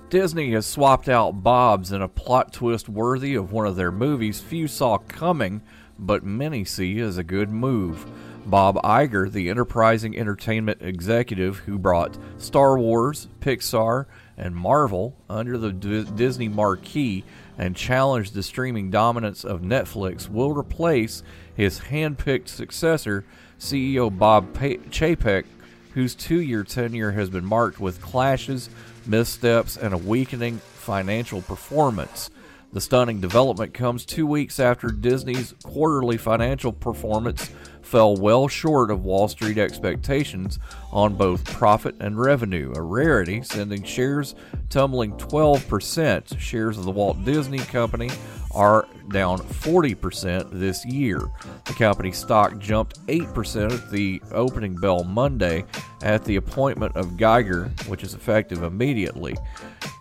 Disney 0.09 0.51
has 0.51 0.67
swapped 0.67 1.09
out 1.09 1.43
Bob's 1.43 1.91
in 1.91 2.01
a 2.01 2.07
plot 2.07 2.53
twist 2.53 2.87
worthy 2.87 3.33
of 3.33 3.51
one 3.51 3.65
of 3.65 3.75
their 3.75 3.91
movies 3.91 4.39
few 4.39 4.67
saw 4.67 4.99
coming, 4.99 5.61
but 5.97 6.23
many 6.23 6.63
see 6.63 6.99
as 6.99 7.17
a 7.17 7.23
good 7.23 7.49
move. 7.49 8.05
Bob 8.45 8.75
Iger, 8.83 9.31
the 9.31 9.49
enterprising 9.49 10.15
entertainment 10.17 10.77
executive 10.81 11.57
who 11.59 11.79
brought 11.79 12.17
Star 12.37 12.77
Wars, 12.77 13.27
Pixar, 13.41 14.05
and 14.37 14.55
Marvel 14.55 15.15
under 15.27 15.57
the 15.57 15.73
D- 15.73 16.05
Disney 16.15 16.47
marquee 16.47 17.23
and 17.57 17.75
challenge 17.75 18.31
the 18.31 18.43
streaming 18.43 18.89
dominance 18.89 19.43
of 19.43 19.61
Netflix, 19.61 20.29
will 20.29 20.53
replace 20.53 21.23
his 21.55 21.79
hand-picked 21.79 22.49
successor, 22.49 23.23
CEO 23.59 24.15
Bob 24.15 24.53
pa- 24.53 24.81
Chapek, 24.89 25.45
whose 25.93 26.15
two-year 26.15 26.63
tenure 26.63 27.11
has 27.11 27.29
been 27.29 27.45
marked 27.45 27.79
with 27.79 28.01
clashes, 28.01 28.69
missteps, 29.05 29.77
and 29.77 29.93
a 29.93 29.97
weakening 29.97 30.57
financial 30.57 31.41
performance. 31.41 32.29
The 32.75 32.81
stunning 32.81 33.21
development 33.21 33.73
comes 33.73 34.05
two 34.05 34.27
weeks 34.27 34.59
after 34.59 34.89
Disney's 34.89 35.55
quarterly 35.63 36.17
financial 36.17 36.73
performance 36.73 37.49
fell 37.81 38.17
well 38.17 38.49
short 38.49 38.91
of 38.91 39.05
Wall 39.05 39.29
Street 39.29 39.57
expectations 39.57 40.59
on 40.91 41.15
both 41.15 41.45
profit 41.45 41.95
and 42.01 42.19
revenue, 42.19 42.73
a 42.75 42.81
rarity, 42.81 43.43
sending 43.43 43.81
shares 43.83 44.35
tumbling 44.69 45.13
12%. 45.13 46.37
Shares 46.37 46.77
of 46.77 46.83
the 46.83 46.91
Walt 46.91 47.23
Disney 47.23 47.59
Company 47.59 48.09
are 48.51 48.85
down 49.09 49.39
40% 49.39 50.49
this 50.51 50.85
year. 50.85 51.19
The 51.65 51.73
company's 51.73 52.17
stock 52.17 52.57
jumped 52.59 53.05
8% 53.07 53.71
at 53.71 53.91
the 53.91 54.21
opening 54.31 54.75
bell 54.75 55.03
Monday 55.03 55.65
at 56.01 56.23
the 56.23 56.35
appointment 56.35 56.95
of 56.95 57.07
Iger, 57.07 57.87
which 57.87 58.03
is 58.03 58.13
effective 58.13 58.63
immediately. 58.63 59.35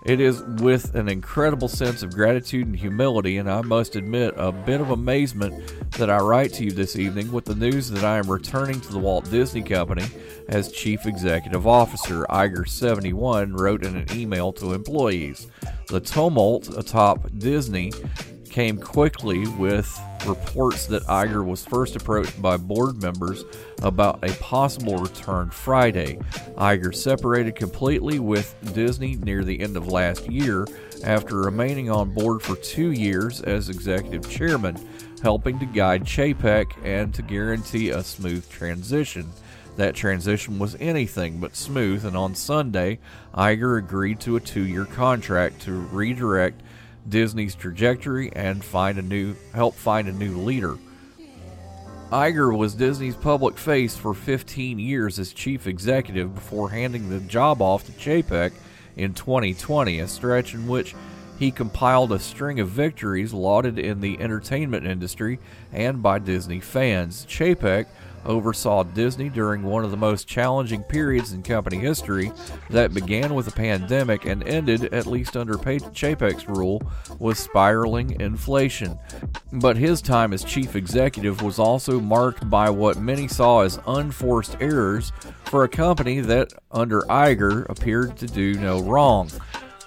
It 0.05 0.21
is 0.21 0.43
with 0.43 0.95
an 0.95 1.09
incredible 1.09 1.69
sense 1.69 2.03
of 2.03 2.15
gratitude 2.15 2.67
and 2.67 2.77
humility, 2.77 3.39
and 3.39 3.51
I 3.51 3.63
must 3.63 3.97
admit 3.97 4.35
a 4.37 4.53
bit 4.53 4.83
of 4.83 4.91
amazement 4.91 5.73
that 5.93 6.11
I 6.11 6.19
write 6.19 6.53
to 6.55 6.65
you 6.65 6.73
this 6.73 6.97
evening 6.97 7.33
with 7.33 7.47
the 7.47 7.55
news 7.55 7.91
that 7.91 8.05
I 8.05 8.19
am 8.19 8.31
returning 8.31 8.83
to 8.83 8.93
the 8.93 8.99
Walt 8.99 9.31
Disney 9.31 9.63
Company 9.63 10.05
as 10.49 10.71
Chief 10.71 11.07
Executive 11.07 11.67
Officer. 11.67 12.27
Iger71 12.29 13.59
wrote 13.59 13.83
in 13.83 13.97
an 13.97 14.07
email 14.13 14.53
to 14.55 14.75
employees. 14.75 15.47
The 15.89 16.01
tumult 16.01 16.77
atop 16.77 17.31
Disney 17.39 17.91
came 18.55 18.79
quickly 18.79 19.49
with 19.59 20.01
reports 20.27 20.87
that 20.87 21.03
Iger 21.07 21.45
was 21.45 21.65
first 21.65 21.97
approached 21.97 22.41
by 22.41 22.57
board 22.57 23.03
members 23.03 23.45
about 23.83 24.23
a 24.23 24.33
possible 24.35 24.97
return 24.97 25.51
Friday. 25.51 26.21
Iger 26.57 26.95
separated 26.95 27.57
completely 27.57 28.21
with 28.21 28.55
Disney 28.73 29.17
near 29.17 29.43
the 29.43 29.59
end 29.59 29.77
of 29.77 29.89
last 29.89 30.31
year 30.31 30.69
after 31.03 31.41
remaining 31.41 31.91
on 31.91 32.15
board 32.15 32.43
for 32.43 32.55
two 32.55 32.93
years 32.93 33.41
as 33.41 33.71
executive 33.71 34.31
chairman, 34.31 34.77
helping 35.21 35.59
to 35.59 35.67
guide 35.67 36.05
Chapek 36.05 36.67
and 36.85 37.13
to 37.13 37.23
guarantee 37.23 37.91
a 37.91 38.05
smooth 38.05 38.49
transition. 38.49 39.33
That 39.77 39.97
transition 39.97 40.61
was 40.61 40.77
anything 40.79 41.41
but 41.41 41.57
smooth, 41.57 42.05
and 42.05 42.17
on 42.17 42.37
Sunday, 42.37 43.01
Iger 43.35 43.79
agreed 43.79 44.21
to 44.21 44.37
a 44.37 44.41
two 44.41 44.65
year 44.65 44.85
contract 44.85 45.63
to 45.63 45.73
redirect 45.73 46.61
Disney's 47.09 47.55
trajectory 47.55 48.33
and 48.33 48.65
find 48.65 48.99
a 48.99 49.03
new 49.03 49.35
help 49.53 49.75
find 49.75 50.09
a 50.09 50.13
new 50.13 50.39
leader. 50.39 50.77
Iger 52.11 52.57
was 52.57 52.75
Disney's 52.75 53.17
public 53.17 53.59
face 53.59 53.97
for 53.97 54.15
15 54.15 54.79
years 54.79 55.19
as 55.19 55.33
chief 55.33 55.67
executive 55.67 56.35
before 56.35 56.71
handing 56.71 57.09
the 57.09 57.21
job 57.21 57.61
off 57.61 57.85
to 57.87 57.93
Chapek 57.93 58.53
in 58.97 59.15
2020, 59.15 59.99
a 59.99 60.07
stretch 60.07 60.55
in 60.55 60.69
which 60.69 60.95
he 61.39 61.51
compiled 61.51 62.13
a 62.13 62.19
string 62.19 62.61
of 62.61 62.69
victories 62.69 63.33
lauded 63.33 63.79
in 63.79 64.01
the 64.01 64.21
entertainment 64.21 64.87
industry 64.87 65.41
and 65.73 66.03
by 66.03 66.19
Disney 66.19 66.61
fans. 66.61 67.27
Chapek 67.27 67.87
oversaw 68.25 68.83
Disney 68.83 69.29
during 69.29 69.63
one 69.63 69.85
of 69.85 69.91
the 69.91 69.97
most 69.97 70.27
challenging 70.27 70.83
periods 70.83 71.33
in 71.33 71.43
company 71.43 71.79
history 71.79 72.33
that 72.71 72.95
began 72.95 73.35
with 73.35 73.49
a 73.49 73.53
pandemic 73.53 74.25
and 74.25 74.47
ended, 74.47 74.93
at 74.93 75.07
least 75.07 75.37
under 75.37 75.55
Chapek's 75.55 76.49
rule, 76.49 76.83
with 77.19 77.39
spiraling 77.39 78.21
inflation. 78.21 78.99
But 79.53 79.77
his 79.77 80.03
time 80.03 80.33
as 80.33 80.45
chief 80.45 80.77
executive 80.77 81.43
was 81.43 81.59
also 81.59 82.01
marked 82.01 82.49
by 82.49 82.71
what 82.71 82.99
many 82.99 83.29
saw 83.29 83.61
as 83.61 83.79
unforced 83.87 84.57
errors 84.61 85.13
for 85.45 85.65
a 85.65 85.69
company 85.69 86.21
that, 86.21 86.53
under 86.71 87.03
Iger, 87.03 87.69
appeared 87.69 88.17
to 88.19 88.27
do 88.27 88.55
no 88.55 88.81
wrong. 88.83 89.31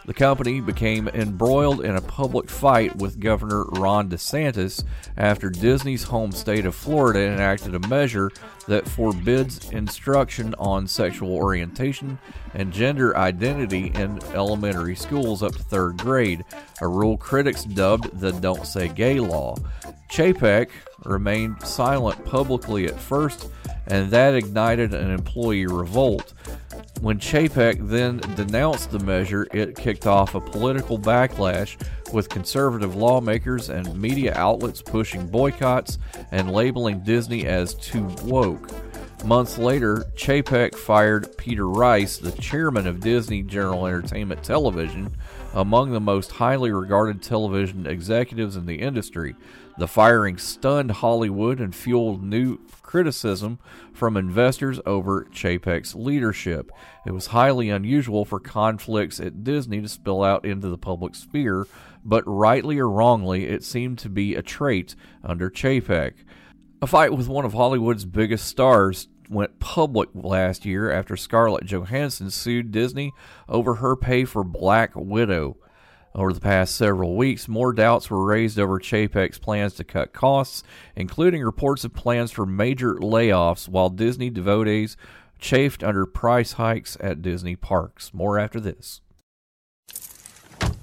The 0.07 0.13
company 0.13 0.61
became 0.61 1.09
embroiled 1.09 1.83
in 1.83 1.97
a 1.97 2.01
public 2.01 2.49
fight 2.49 2.95
with 2.95 3.19
Governor 3.19 3.65
Ron 3.65 4.07
DeSantis 4.07 4.85
after 5.17 5.49
Disney's 5.49 6.03
home 6.03 6.31
state 6.31 6.65
of 6.65 6.75
Florida 6.75 7.19
enacted 7.19 7.75
a 7.75 7.87
measure 7.89 8.31
that 8.69 8.87
forbids 8.87 9.69
instruction 9.71 10.55
on 10.57 10.87
sexual 10.87 11.33
orientation 11.35 12.17
and 12.53 12.71
gender 12.71 13.17
identity 13.17 13.91
in 13.95 14.23
elementary 14.33 14.95
schools 14.95 15.43
up 15.43 15.51
to 15.51 15.63
third 15.63 15.97
grade, 15.97 16.45
a 16.79 16.87
rule 16.87 17.17
critics 17.17 17.65
dubbed 17.65 18.17
the 18.17 18.31
Don't 18.31 18.65
Say 18.65 18.87
Gay 18.87 19.19
law. 19.19 19.57
Chapek 20.09 20.69
remained 21.05 21.61
silent 21.63 22.23
publicly 22.25 22.85
at 22.85 22.99
first, 22.99 23.49
and 23.87 24.09
that 24.11 24.35
ignited 24.35 24.93
an 24.93 25.11
employee 25.11 25.67
revolt. 25.67 26.33
When 27.01 27.19
Chapek 27.19 27.87
then 27.87 28.17
denounced 28.35 28.91
the 28.91 28.99
measure, 28.99 29.47
it 29.53 29.75
kicked 29.75 30.07
off 30.07 30.33
a 30.33 30.41
political 30.41 30.97
backlash 30.97 31.77
with 32.11 32.29
conservative 32.29 32.95
lawmakers 32.95 33.69
and 33.69 33.95
media 33.95 34.33
outlets 34.35 34.81
pushing 34.81 35.27
boycotts 35.27 35.99
and 36.31 36.51
labeling 36.51 37.03
Disney 37.03 37.45
as 37.45 37.75
too 37.75 38.05
woke. 38.23 38.71
Months 39.25 39.57
later, 39.57 40.05
Chapek 40.15 40.75
fired 40.75 41.35
Peter 41.37 41.67
Rice, 41.67 42.17
the 42.17 42.31
chairman 42.33 42.87
of 42.87 42.99
Disney 42.99 43.41
General 43.41 43.87
Entertainment 43.87 44.43
Television, 44.43 45.15
among 45.53 45.91
the 45.91 45.99
most 45.99 46.31
highly 46.31 46.71
regarded 46.71 47.21
television 47.21 47.87
executives 47.87 48.55
in 48.55 48.65
the 48.65 48.79
industry. 48.79 49.35
The 49.77 49.88
firing 49.88 50.39
stunned 50.39 50.89
Hollywood 50.89 51.60
and 51.60 51.74
fueled 51.74 52.24
new 52.24 52.60
criticism 52.81 53.60
from 53.93 54.17
investors 54.17 54.79
over 54.88 55.25
Chapek's 55.25 55.93
leadership. 55.93 56.72
It 57.05 57.12
was 57.12 57.27
highly 57.27 57.69
unusual 57.69 58.25
for 58.25 58.39
conflicts 58.39 59.19
at 59.19 59.43
Disney 59.43 59.81
to 59.81 59.88
spill 59.88 60.24
out 60.24 60.46
into 60.46 60.67
the 60.69 60.79
public 60.79 61.13
sphere, 61.13 61.67
but 62.03 62.24
rightly 62.25 62.79
or 62.79 62.89
wrongly, 62.89 63.46
it 63.46 63.63
seemed 63.63 64.00
to 64.00 64.10
be 64.10 64.34
a 64.34 64.41
trait 64.41 64.96
under 65.24 65.50
Chapek. 65.51 66.13
A 66.81 66.88
fight 66.88 67.13
with 67.13 67.27
one 67.27 67.46
of 67.46 67.53
Hollywood's 67.53 68.05
biggest 68.05 68.48
stars 68.48 69.10
went 69.29 69.60
public 69.60 70.10
last 70.15 70.65
year 70.65 70.91
after 70.91 71.15
Scarlett 71.15 71.65
Johansson 71.65 72.31
sued 72.31 72.72
Disney 72.72 73.12
over 73.48 73.75
her 73.75 73.96
pay 73.96 74.25
for 74.25 74.43
Black 74.43 74.91
Widow. 74.96 75.57
Over 76.17 76.33
the 76.33 76.41
past 76.41 76.75
several 76.75 77.15
weeks, 77.15 77.47
more 77.47 77.71
doubts 77.71 78.09
were 78.09 78.25
raised 78.25 78.57
over 78.57 78.79
Chapek's 78.79 79.38
plans 79.38 79.75
to 79.75 79.83
cut 79.83 80.13
costs, 80.13 80.63
including 80.95 81.43
reports 81.43 81.83
of 81.83 81.93
plans 81.93 82.31
for 82.31 82.43
major 82.43 82.95
layoffs, 82.95 83.69
while 83.69 83.89
Disney 83.89 84.31
devotees 84.31 84.97
chafed 85.38 85.83
under 85.83 86.07
price 86.07 86.53
hikes 86.53 86.97
at 87.00 87.21
Disney 87.21 87.55
parks. 87.55 88.15
More 88.15 88.39
after 88.39 88.59
this. 88.59 89.01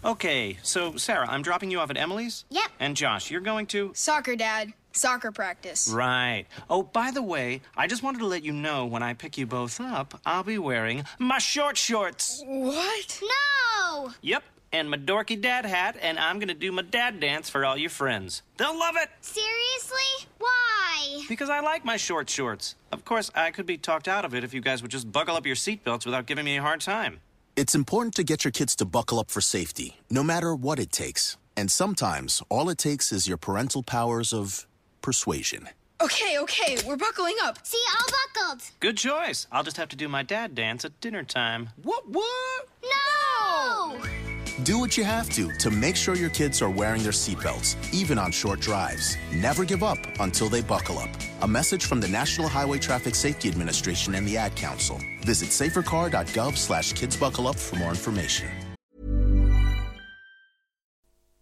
Okay, 0.05 0.57
so 0.62 0.97
Sarah, 0.97 1.29
I'm 1.29 1.43
dropping 1.43 1.73
you 1.73 1.81
off 1.81 1.91
at 1.91 1.97
Emily's? 1.97 2.45
Yep. 2.50 2.71
And 2.79 2.97
Josh, 2.97 3.29
you're 3.29 3.41
going 3.41 3.67
to? 3.67 3.91
Soccer, 3.93 4.37
Dad. 4.37 4.73
Soccer 4.93 5.33
practice. 5.33 5.88
Right. 5.93 6.45
Oh, 6.71 6.85
by 6.85 7.11
the 7.11 7.23
way, 7.23 7.61
I 7.76 7.88
just 7.88 8.05
wanted 8.05 8.19
to 8.19 8.26
let 8.26 8.45
you 8.45 8.53
know 8.53 8.87
when 8.87 9.03
I 9.03 9.14
pick 9.14 9.37
you 9.37 9.47
both 9.47 9.81
up, 9.81 10.21
I'll 10.25 10.45
be 10.45 10.59
wearing 10.59 11.03
my 11.19 11.38
short 11.38 11.76
shorts. 11.76 12.41
What? 12.47 13.21
No! 13.21 14.12
Yep, 14.23 14.45
and 14.75 14.90
my 14.90 14.97
dorky 14.97 15.40
dad 15.40 15.64
hat, 15.64 15.97
and 16.02 16.19
I'm 16.19 16.40
gonna 16.40 16.52
do 16.52 16.73
my 16.73 16.83
dad 16.83 17.21
dance 17.21 17.49
for 17.49 17.64
all 17.64 17.76
your 17.78 17.90
friends. 17.90 18.43
They'll 18.57 18.76
love 18.76 18.97
it! 18.97 19.09
Seriously? 19.21 20.28
Why? 20.38 21.25
Because 21.28 21.49
I 21.49 21.61
like 21.61 21.85
my 21.85 21.97
short 21.97 22.28
shorts. 22.28 22.75
Of 22.90 23.04
course, 23.04 23.31
I 23.37 23.52
could 23.52 23.66
be 23.66 23.78
talked 23.78 24.09
out 24.09 24.25
of 24.25 24.35
it 24.35 24.43
if 24.43 24.52
you 24.52 24.61
guys 24.61 24.83
would 24.83 24.90
just 24.90 25.12
buckle 25.12 25.37
up 25.37 25.47
your 25.47 25.54
seatbelts 25.54 26.04
without 26.04 26.26
giving 26.26 26.45
me 26.45 26.57
a 26.57 26.62
hard 26.62 26.81
time. 26.81 27.21
It's 27.54 27.76
important 27.76 28.16
to 28.16 28.25
get 28.25 28.45
your 28.45 28.50
kids 28.50 28.75
to 28.76 28.85
buckle 28.85 29.21
up 29.21 29.31
for 29.31 29.40
safety, 29.40 30.00
no 30.11 30.25
matter 30.25 30.52
what 30.57 30.81
it 30.81 30.90
takes. 30.90 31.37
And 31.57 31.71
sometimes 31.71 32.43
all 32.49 32.69
it 32.69 32.78
takes 32.78 33.12
is 33.12 33.28
your 33.28 33.37
parental 33.37 33.85
powers 33.85 34.33
of 34.33 34.66
persuasion. 35.02 35.69
Okay, 36.00 36.37
okay, 36.40 36.78
we're 36.85 36.97
buckling 36.97 37.37
up. 37.45 37.64
See, 37.64 37.81
all 37.93 38.09
buckled. 38.35 38.62
Good 38.81 38.97
choice. 38.97 39.47
I'll 39.52 39.62
just 39.62 39.76
have 39.76 39.88
to 39.90 39.97
do 39.97 40.09
my 40.09 40.25
dad 40.25 40.57
dance 40.57 40.85
at 40.85 41.00
dinner 41.00 41.23
time. 41.23 41.71
What? 41.81 42.09
What? 42.09 42.69
No! 42.83 44.24
Do 44.64 44.78
what 44.78 44.97
you 44.97 45.04
have 45.04 45.28
to 45.30 45.52
to 45.59 45.71
make 45.71 45.94
sure 45.94 46.14
your 46.16 46.30
kids 46.30 46.62
are 46.62 46.71
wearing 46.71 47.02
their 47.02 47.12
seatbelts, 47.12 47.76
even 47.92 48.18
on 48.18 48.33
short 48.33 48.61
drives. 48.61 49.18
Never 49.30 49.62
give 49.62 49.83
up 49.83 49.99
until 50.21 50.49
they 50.49 50.62
buckle 50.62 50.99
up. 50.99 51.11
A 51.42 51.47
message 51.47 51.85
from 51.85 52.00
the 52.00 52.09
National 52.09 52.49
Highway 52.49 52.78
Traffic 52.78 53.14
Safety 53.14 53.50
Administration 53.50 54.14
and 54.14 54.26
the 54.26 54.38
Ad 54.38 54.56
Council. 54.56 54.99
Visit 55.21 55.50
safercar.gov 55.50 56.56
slash 56.56 56.94
kidsbuckleup 56.94 57.59
for 57.59 57.76
more 57.76 57.90
information. 57.90 58.49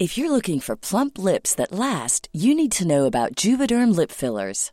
If 0.00 0.18
you're 0.18 0.32
looking 0.32 0.58
for 0.58 0.74
plump 0.74 1.16
lips 1.16 1.54
that 1.54 1.70
last, 1.70 2.28
you 2.32 2.56
need 2.56 2.72
to 2.72 2.84
know 2.84 3.04
about 3.04 3.36
Juvederm 3.36 3.94
lip 3.94 4.10
fillers. 4.10 4.72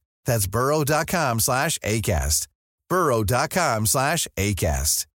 That's 0.25 0.47
burrow.com 0.47 1.39
slash 1.39 1.79
ACAST. 1.79 2.47
burrow.com 2.89 3.85
slash 3.85 4.27
ACAST. 4.37 5.05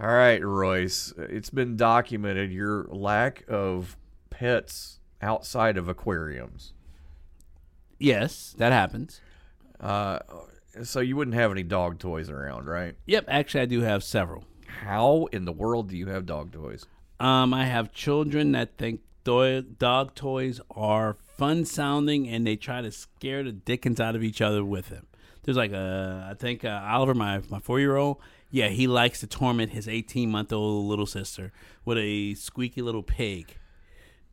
All 0.00 0.08
right, 0.08 0.42
Royce. 0.42 1.12
It's 1.16 1.50
been 1.50 1.76
documented 1.76 2.50
your 2.50 2.84
lack 2.84 3.44
of 3.48 3.96
pets 4.30 4.98
outside 5.20 5.76
of 5.76 5.88
aquariums. 5.88 6.72
Yes, 7.98 8.54
that 8.58 8.72
happens. 8.72 9.20
Uh, 9.78 10.18
so 10.82 11.00
you 11.00 11.14
wouldn't 11.14 11.36
have 11.36 11.52
any 11.52 11.62
dog 11.62 11.98
toys 11.98 12.30
around, 12.30 12.66
right? 12.66 12.94
Yep, 13.06 13.26
actually, 13.28 13.60
I 13.60 13.66
do 13.66 13.82
have 13.82 14.02
several. 14.02 14.44
How 14.66 15.28
in 15.30 15.44
the 15.44 15.52
world 15.52 15.90
do 15.90 15.96
you 15.96 16.06
have 16.06 16.26
dog 16.26 16.52
toys? 16.52 16.86
Um, 17.20 17.52
I 17.52 17.66
have 17.66 17.92
children 17.92 18.52
that 18.52 18.78
think 18.78 19.02
do- 19.24 19.62
dog 19.62 20.14
toys 20.14 20.60
are 20.70 21.16
fun 21.42 21.64
sounding, 21.64 22.28
and 22.28 22.46
they 22.46 22.54
try 22.54 22.80
to 22.80 22.92
scare 22.92 23.42
the 23.42 23.50
dickens 23.50 23.98
out 23.98 24.14
of 24.14 24.22
each 24.22 24.40
other 24.40 24.64
with 24.64 24.90
them. 24.90 25.08
There's 25.42 25.56
like 25.56 25.72
a, 25.72 26.28
I 26.30 26.34
think 26.34 26.64
uh, 26.64 26.80
Oliver, 26.84 27.14
my 27.14 27.42
my 27.48 27.58
four 27.58 27.80
year 27.80 27.96
old, 27.96 28.18
yeah, 28.48 28.68
he 28.68 28.86
likes 28.86 29.18
to 29.20 29.26
torment 29.26 29.72
his 29.72 29.88
18 29.88 30.30
month 30.30 30.52
old 30.52 30.86
little 30.86 31.06
sister 31.06 31.52
with 31.84 31.98
a 31.98 32.34
squeaky 32.34 32.80
little 32.80 33.02
pig. 33.02 33.56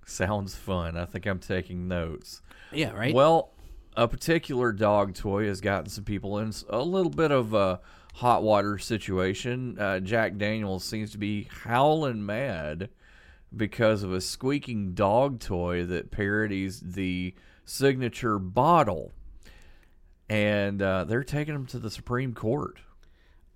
Sounds 0.05 0.55
fun. 0.55 0.97
I 0.97 1.05
think 1.05 1.25
I'm 1.25 1.39
taking 1.39 1.87
notes. 1.87 2.43
Yeah, 2.71 2.91
right. 2.91 3.13
Well, 3.13 3.53
a 3.97 4.07
particular 4.07 4.71
dog 4.71 5.15
toy 5.15 5.47
has 5.47 5.61
gotten 5.61 5.89
some 5.89 6.03
people 6.03 6.37
in 6.37 6.53
a 6.69 6.79
little 6.79 7.09
bit 7.09 7.31
of 7.31 7.55
a 7.55 7.79
hot 8.13 8.43
water 8.43 8.77
situation. 8.77 9.79
Uh, 9.79 9.99
Jack 9.99 10.37
Daniels 10.37 10.83
seems 10.83 11.09
to 11.13 11.17
be 11.17 11.47
howling 11.63 12.23
mad 12.23 12.89
because 13.55 14.03
of 14.03 14.13
a 14.13 14.21
squeaking 14.21 14.93
dog 14.93 15.39
toy 15.39 15.85
that 15.85 16.11
parodies 16.11 16.79
the 16.81 17.33
signature 17.65 18.37
bottle. 18.39 19.11
And 20.29 20.81
uh, 20.81 21.05
they're 21.05 21.23
taking 21.23 21.53
them 21.55 21.65
to 21.67 21.79
the 21.79 21.89
Supreme 21.89 22.33
Court. 22.33 22.77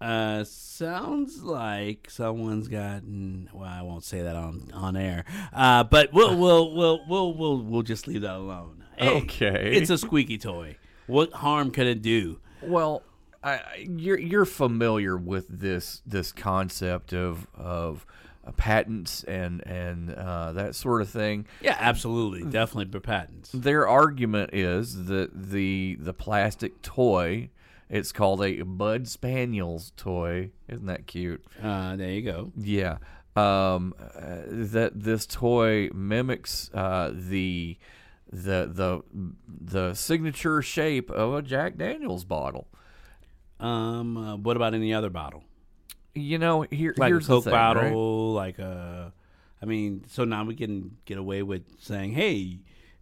Uh, 0.01 0.43
sounds 0.43 1.43
like 1.43 2.09
someone's 2.09 2.67
gotten. 2.67 3.49
Well, 3.53 3.69
I 3.69 3.83
won't 3.83 4.03
say 4.03 4.21
that 4.23 4.35
on 4.35 4.69
on 4.73 4.97
air. 4.97 5.23
Uh, 5.53 5.83
but 5.83 6.11
we'll 6.11 6.35
we'll 6.39 6.73
we'll 6.73 6.99
we'll 7.07 7.33
we'll, 7.33 7.57
we'll 7.61 7.81
just 7.83 8.07
leave 8.07 8.21
that 8.21 8.35
alone. 8.35 8.83
Hey, 8.97 9.21
Okay. 9.21 9.71
it's 9.75 9.89
a 9.89 9.97
squeaky 9.97 10.37
toy. 10.37 10.77
What 11.07 11.31
harm 11.33 11.71
could 11.71 11.87
it 11.87 12.01
do? 12.01 12.39
Well, 12.61 13.03
I, 13.43 13.51
I- 13.53 13.87
you're 13.97 14.19
you're 14.19 14.45
familiar 14.45 15.15
with 15.15 15.47
this 15.47 16.01
this 16.05 16.31
concept 16.31 17.13
of 17.13 17.47
of 17.55 18.05
patents 18.51 19.23
and 19.23 19.65
and 19.65 20.13
uh, 20.13 20.51
that 20.53 20.75
sort 20.75 21.01
of 21.01 21.09
thing. 21.09 21.47
Yeah, 21.61 21.77
absolutely, 21.79 22.43
definitely 22.43 22.91
for 22.91 22.99
patents. 22.99 23.51
Their 23.53 23.87
argument 23.87 24.51
is 24.53 25.05
that 25.05 25.29
the 25.33 25.97
the 25.99 26.13
plastic 26.13 26.81
toy, 26.81 27.49
it's 27.89 28.11
called 28.11 28.43
a 28.43 28.61
Bad 28.63 29.07
Spaniel's 29.07 29.91
toy. 29.95 30.51
Isn't 30.67 30.87
that 30.87 31.07
cute? 31.07 31.43
Uh, 31.61 31.95
there 31.95 32.11
you 32.11 32.21
go. 32.21 32.51
Yeah. 32.57 32.97
Um, 33.35 33.95
uh, 33.99 34.41
that 34.47 34.91
this 34.93 35.25
toy 35.25 35.89
mimics 35.93 36.69
uh, 36.73 37.11
the 37.13 37.77
the 38.31 38.69
the 38.71 39.01
the 39.47 39.93
signature 39.93 40.61
shape 40.61 41.09
of 41.09 41.33
a 41.33 41.41
Jack 41.41 41.77
Daniel's 41.77 42.25
bottle. 42.25 42.67
Um, 43.59 44.17
uh, 44.17 44.35
what 44.35 44.57
about 44.57 44.73
any 44.73 44.93
other 44.93 45.09
bottle? 45.09 45.43
You 46.15 46.37
know, 46.37 46.61
here 46.61 46.93
like 46.97 47.09
here's 47.09 47.25
a 47.25 47.27
Coke 47.27 47.43
the 47.45 47.51
thing, 47.51 47.59
right? 47.59 47.73
bottle, 47.75 48.33
like 48.33 48.59
a. 48.59 49.13
I 49.61 49.65
mean, 49.65 50.03
so 50.07 50.25
now 50.25 50.43
we 50.43 50.55
can 50.55 50.97
get 51.05 51.17
away 51.17 51.41
with 51.41 51.63
saying, 51.79 52.13
"Hey, 52.13 52.59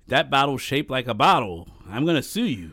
that 0.07 0.29
bottle's 0.29 0.61
shaped 0.61 0.89
like 0.89 1.07
a 1.07 1.13
bottle. 1.13 1.67
I'm 1.89 2.05
gonna 2.05 2.23
sue 2.23 2.45
you." 2.45 2.71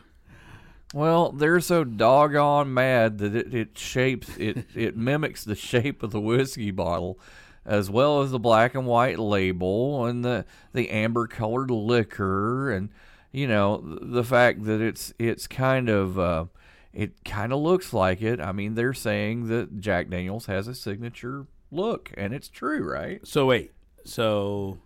Well, 0.93 1.31
they're 1.31 1.59
so 1.59 1.83
doggone 1.83 2.73
mad 2.73 3.19
that 3.19 3.35
it, 3.35 3.53
it 3.53 3.77
shapes 3.77 4.35
it 4.37 4.65
it 4.75 4.97
mimics 4.97 5.43
the 5.43 5.55
shape 5.55 6.01
of 6.03 6.11
the 6.11 6.21
whiskey 6.21 6.71
bottle, 6.71 7.19
as 7.65 7.89
well 7.89 8.21
as 8.21 8.31
the 8.31 8.39
black 8.39 8.73
and 8.73 8.87
white 8.87 9.19
label 9.19 10.05
and 10.05 10.23
the 10.25 10.45
the 10.73 10.89
amber 10.89 11.27
colored 11.27 11.69
liquor 11.69 12.71
and 12.71 12.89
you 13.31 13.47
know 13.47 13.99
the 14.01 14.23
fact 14.23 14.63
that 14.63 14.81
it's 14.81 15.13
it's 15.19 15.45
kind 15.45 15.89
of 15.89 16.17
uh, 16.17 16.45
it 16.93 17.23
kind 17.23 17.53
of 17.53 17.59
looks 17.59 17.93
like 17.93 18.21
it. 18.21 18.39
I 18.41 18.51
mean, 18.51 18.75
they're 18.75 18.93
saying 18.93 19.47
that 19.47 19.79
Jack 19.79 20.09
Daniels 20.09 20.47
has 20.47 20.67
a 20.67 20.73
signature 20.75 21.45
look, 21.71 22.11
and 22.17 22.33
it's 22.33 22.49
true, 22.49 22.83
right? 22.89 23.25
So 23.27 23.45
wait, 23.45 23.71
so 24.05 24.79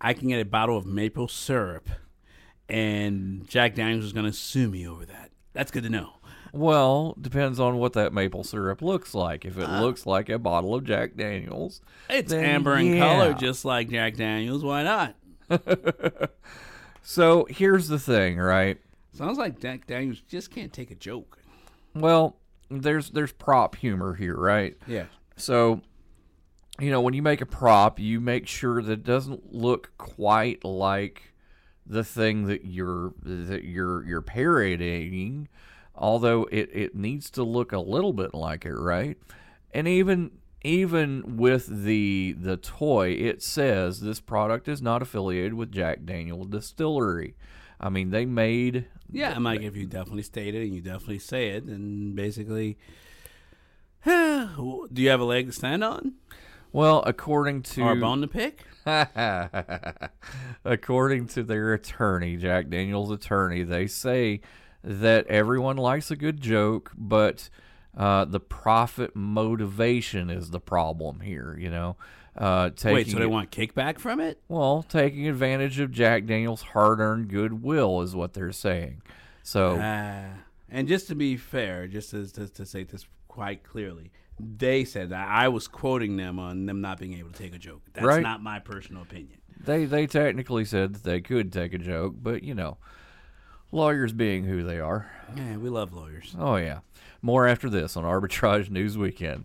I 0.00 0.14
can 0.14 0.28
get 0.28 0.40
a 0.40 0.44
bottle 0.44 0.76
of 0.76 0.86
maple 0.86 1.28
syrup 1.28 1.88
and 2.68 3.46
Jack 3.48 3.74
Daniels 3.74 4.04
is 4.04 4.12
going 4.14 4.26
to 4.26 4.32
sue 4.32 4.70
me 4.70 4.88
over 4.88 5.04
that. 5.04 5.30
That's 5.52 5.70
good 5.70 5.82
to 5.82 5.90
know. 5.90 6.14
Well, 6.52 7.16
depends 7.20 7.58
on 7.60 7.78
what 7.78 7.92
that 7.94 8.12
maple 8.12 8.44
syrup 8.44 8.80
looks 8.80 9.12
like. 9.14 9.44
If 9.44 9.58
it 9.58 9.68
Uh, 9.68 9.80
looks 9.80 10.06
like 10.06 10.28
a 10.28 10.38
bottle 10.38 10.74
of 10.74 10.84
Jack 10.84 11.16
Daniels, 11.16 11.80
It's 12.08 12.32
amber 12.32 12.76
in 12.78 12.94
yeah. 12.94 12.98
color, 13.00 13.34
just 13.34 13.64
like 13.64 13.90
Jack 13.90 14.14
Daniels. 14.16 14.64
Why 14.64 14.82
not? 14.82 15.16
So 17.06 17.46
here's 17.50 17.88
the 17.88 17.98
thing, 17.98 18.38
right? 18.38 18.78
Sounds 19.14 19.38
like 19.38 19.60
Jack 19.60 19.86
Daniels 19.86 20.20
just 20.28 20.50
can't 20.50 20.72
take 20.72 20.90
a 20.90 20.96
joke. 20.96 21.38
Well, 21.94 22.36
there's 22.68 23.10
there's 23.10 23.32
prop 23.32 23.76
humor 23.76 24.14
here, 24.14 24.36
right? 24.36 24.76
Yeah. 24.86 25.06
So, 25.36 25.82
you 26.80 26.90
know, 26.90 27.00
when 27.00 27.14
you 27.14 27.22
make 27.22 27.40
a 27.40 27.46
prop, 27.46 28.00
you 28.00 28.20
make 28.20 28.48
sure 28.48 28.82
that 28.82 28.92
it 28.92 29.04
doesn't 29.04 29.52
look 29.52 29.92
quite 29.98 30.64
like 30.64 31.32
the 31.86 32.02
thing 32.02 32.46
that 32.46 32.64
you're 32.64 33.14
that 33.22 33.64
you're 33.64 34.04
you're 34.04 34.22
parodying, 34.22 35.48
although 35.94 36.48
it, 36.50 36.70
it 36.72 36.94
needs 36.96 37.30
to 37.30 37.44
look 37.44 37.72
a 37.72 37.78
little 37.78 38.12
bit 38.12 38.34
like 38.34 38.64
it, 38.64 38.74
right? 38.74 39.16
And 39.72 39.86
even 39.86 40.32
even 40.62 41.36
with 41.36 41.84
the 41.84 42.34
the 42.38 42.56
toy, 42.56 43.10
it 43.10 43.42
says 43.42 44.00
this 44.00 44.20
product 44.20 44.66
is 44.66 44.82
not 44.82 45.02
affiliated 45.02 45.54
with 45.54 45.70
Jack 45.70 46.04
Daniel 46.04 46.44
Distillery. 46.44 47.36
I 47.80 47.88
mean, 47.88 48.10
they 48.10 48.24
made 48.24 48.86
Yeah, 49.10 49.34
I'm 49.34 49.44
like, 49.44 49.62
if 49.62 49.76
you 49.76 49.86
definitely 49.86 50.22
state 50.22 50.54
it 50.54 50.62
and 50.62 50.74
you 50.74 50.80
definitely 50.80 51.18
say 51.18 51.50
it, 51.50 51.66
then 51.66 52.14
basically, 52.14 52.78
do 54.06 54.88
you 54.94 55.08
have 55.10 55.20
a 55.20 55.24
leg 55.24 55.46
to 55.46 55.52
stand 55.52 55.84
on? 55.84 56.14
Well, 56.72 57.02
according 57.06 57.62
to 57.62 57.82
Or 57.82 57.92
a 57.92 57.96
bone 57.96 58.20
to 58.20 58.26
pick? 58.26 58.66
according 60.64 61.26
to 61.28 61.42
their 61.42 61.72
attorney, 61.72 62.36
Jack 62.36 62.68
Daniels' 62.68 63.10
attorney, 63.10 63.62
they 63.62 63.86
say 63.86 64.40
that 64.82 65.26
everyone 65.28 65.76
likes 65.76 66.10
a 66.10 66.16
good 66.16 66.40
joke, 66.40 66.92
but 66.96 67.48
uh, 67.96 68.24
the 68.24 68.40
profit 68.40 69.14
motivation 69.14 70.30
is 70.30 70.50
the 70.50 70.60
problem 70.60 71.20
here. 71.20 71.56
You 71.58 71.70
know, 71.70 71.96
uh, 72.36 72.70
taking 72.70 72.94
Wait, 72.94 73.08
so 73.08 73.18
they 73.18 73.26
want 73.26 73.50
kickback 73.50 73.98
from 73.98 74.20
it? 74.20 74.40
well, 74.48 74.82
taking 74.88 75.28
advantage 75.28 75.78
of 75.80 75.90
Jack 75.92 76.26
Daniels' 76.26 76.62
hard-earned 76.62 77.28
goodwill 77.28 78.00
is 78.02 78.14
what 78.14 78.32
they're 78.34 78.52
saying. 78.52 79.02
So 79.42 79.78
Ah. 79.80 80.24
and 80.70 80.88
just 80.88 81.06
to 81.08 81.14
be 81.14 81.36
fair, 81.36 81.86
just 81.86 82.10
to, 82.10 82.26
to, 82.32 82.48
to 82.48 82.66
say 82.66 82.84
this 82.84 83.06
quite 83.28 83.62
clearly, 83.62 84.10
they 84.40 84.84
said 84.84 85.10
that 85.10 85.28
I 85.28 85.48
was 85.48 85.68
quoting 85.68 86.16
them 86.16 86.38
on 86.38 86.66
them 86.66 86.80
not 86.80 86.98
being 86.98 87.14
able 87.18 87.30
to 87.30 87.38
take 87.42 87.54
a 87.54 87.58
joke. 87.58 87.82
That's 87.92 88.06
Right. 88.06 88.22
not 88.22 88.42
my 88.42 88.58
personal 88.58 89.02
opinion. 89.02 89.38
they 89.64 89.84
they 89.84 90.06
technically 90.06 90.64
said 90.64 90.94
that 90.94 91.02
they 91.04 91.20
could 91.20 91.52
take 91.52 91.72
a 91.72 91.78
joke, 91.78 92.14
but 92.20 92.42
you 92.42 92.54
know, 92.54 92.76
lawyers 93.72 94.12
being 94.12 94.44
who 94.44 94.62
they 94.62 94.78
are. 94.80 95.10
Yeah, 95.36 95.56
we 95.56 95.68
love 95.68 95.92
lawyers. 95.92 96.34
Oh 96.38 96.56
yeah. 96.56 96.80
More 97.22 97.46
after 97.46 97.70
this 97.70 97.96
on 97.96 98.04
Arbitrage 98.04 98.70
News 98.70 98.98
Weekend. 98.98 99.44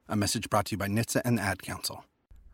A 0.11 0.15
message 0.17 0.49
brought 0.49 0.65
to 0.65 0.71
you 0.71 0.77
by 0.77 0.89
NHTSA 0.89 1.21
and 1.23 1.37
the 1.37 1.41
Ad 1.41 1.61
Council. 1.61 2.03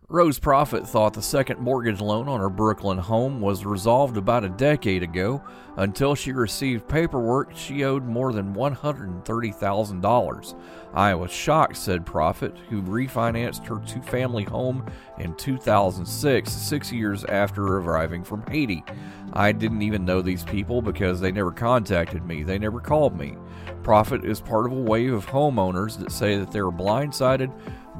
Rose 0.10 0.40
Profit 0.40 0.88
thought 0.88 1.14
the 1.14 1.22
second 1.22 1.60
mortgage 1.60 2.00
loan 2.00 2.30
on 2.30 2.40
her 2.40 2.48
Brooklyn 2.48 2.98
home 2.98 3.42
was 3.42 3.66
resolved 3.66 4.16
about 4.16 4.46
a 4.46 4.50
decade 4.50 5.04
ago 5.04 5.44
until 5.76 6.16
she 6.16 6.32
received 6.32 6.88
paperwork 6.88 7.54
she 7.54 7.84
owed 7.84 8.06
more 8.06 8.32
than 8.32 8.56
$130,000. 8.56 10.56
I 10.94 11.14
was 11.14 11.30
shocked, 11.30 11.76
said 11.76 12.06
Profit, 12.06 12.56
who 12.70 12.82
refinanced 12.82 13.66
her 13.66 13.82
two 13.86 14.02
family 14.02 14.46
home 14.46 14.86
in 15.20 15.36
2006, 15.36 16.54
six 16.54 16.90
years 16.90 17.26
after 17.26 17.80
arriving 17.80 18.24
from 18.24 18.48
Haiti. 18.48 18.86
I 19.34 19.52
didn't 19.52 19.82
even 19.82 20.06
know 20.06 20.22
these 20.22 20.46
people 20.46 20.82
because 20.82 21.20
they 21.20 21.34
never 21.34 21.52
contacted 21.52 22.26
me, 22.26 22.44
they 22.44 22.58
never 22.58 22.80
called 22.80 23.20
me. 23.20 23.36
Profit 23.84 24.24
is 24.24 24.40
part 24.40 24.68
of 24.68 24.72
a 24.72 24.76
wave 24.76 25.12
of 25.12 25.26
homeowners 25.26 26.00
that 26.00 26.14
say 26.14 26.38
that 26.38 26.54
they 26.54 26.62
were 26.62 26.72
blindsided 26.72 27.52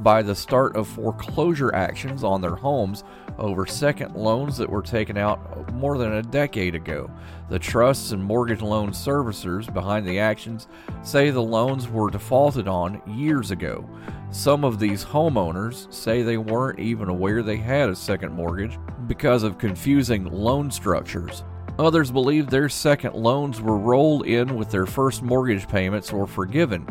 by 0.02 0.22
the 0.22 0.34
start 0.34 0.76
of 0.76 0.86
foreclosure 0.88 1.74
actions 1.74 2.24
on 2.24 2.40
their 2.40 2.54
homes 2.54 3.04
over 3.38 3.66
second 3.66 4.14
loans 4.14 4.56
that 4.56 4.68
were 4.68 4.82
taken 4.82 5.16
out 5.16 5.72
more 5.72 5.98
than 5.98 6.14
a 6.14 6.22
decade 6.22 6.74
ago. 6.74 7.10
The 7.48 7.58
trusts 7.58 8.12
and 8.12 8.22
mortgage 8.22 8.62
loan 8.62 8.90
servicers 8.90 9.72
behind 9.72 10.06
the 10.06 10.18
actions 10.18 10.68
say 11.02 11.30
the 11.30 11.42
loans 11.42 11.88
were 11.88 12.10
defaulted 12.10 12.68
on 12.68 13.02
years 13.06 13.50
ago. 13.50 13.88
Some 14.30 14.64
of 14.64 14.78
these 14.78 15.04
homeowners 15.04 15.92
say 15.92 16.22
they 16.22 16.36
weren't 16.36 16.80
even 16.80 17.08
aware 17.08 17.42
they 17.42 17.56
had 17.56 17.88
a 17.88 17.96
second 17.96 18.32
mortgage 18.32 18.78
because 19.06 19.42
of 19.42 19.58
confusing 19.58 20.24
loan 20.24 20.70
structures. 20.70 21.44
Others 21.78 22.10
believe 22.10 22.50
their 22.50 22.68
second 22.68 23.14
loans 23.14 23.60
were 23.60 23.78
rolled 23.78 24.26
in 24.26 24.56
with 24.56 24.68
their 24.70 24.84
first 24.84 25.22
mortgage 25.22 25.68
payments 25.68 26.12
or 26.12 26.26
forgiven. 26.26 26.84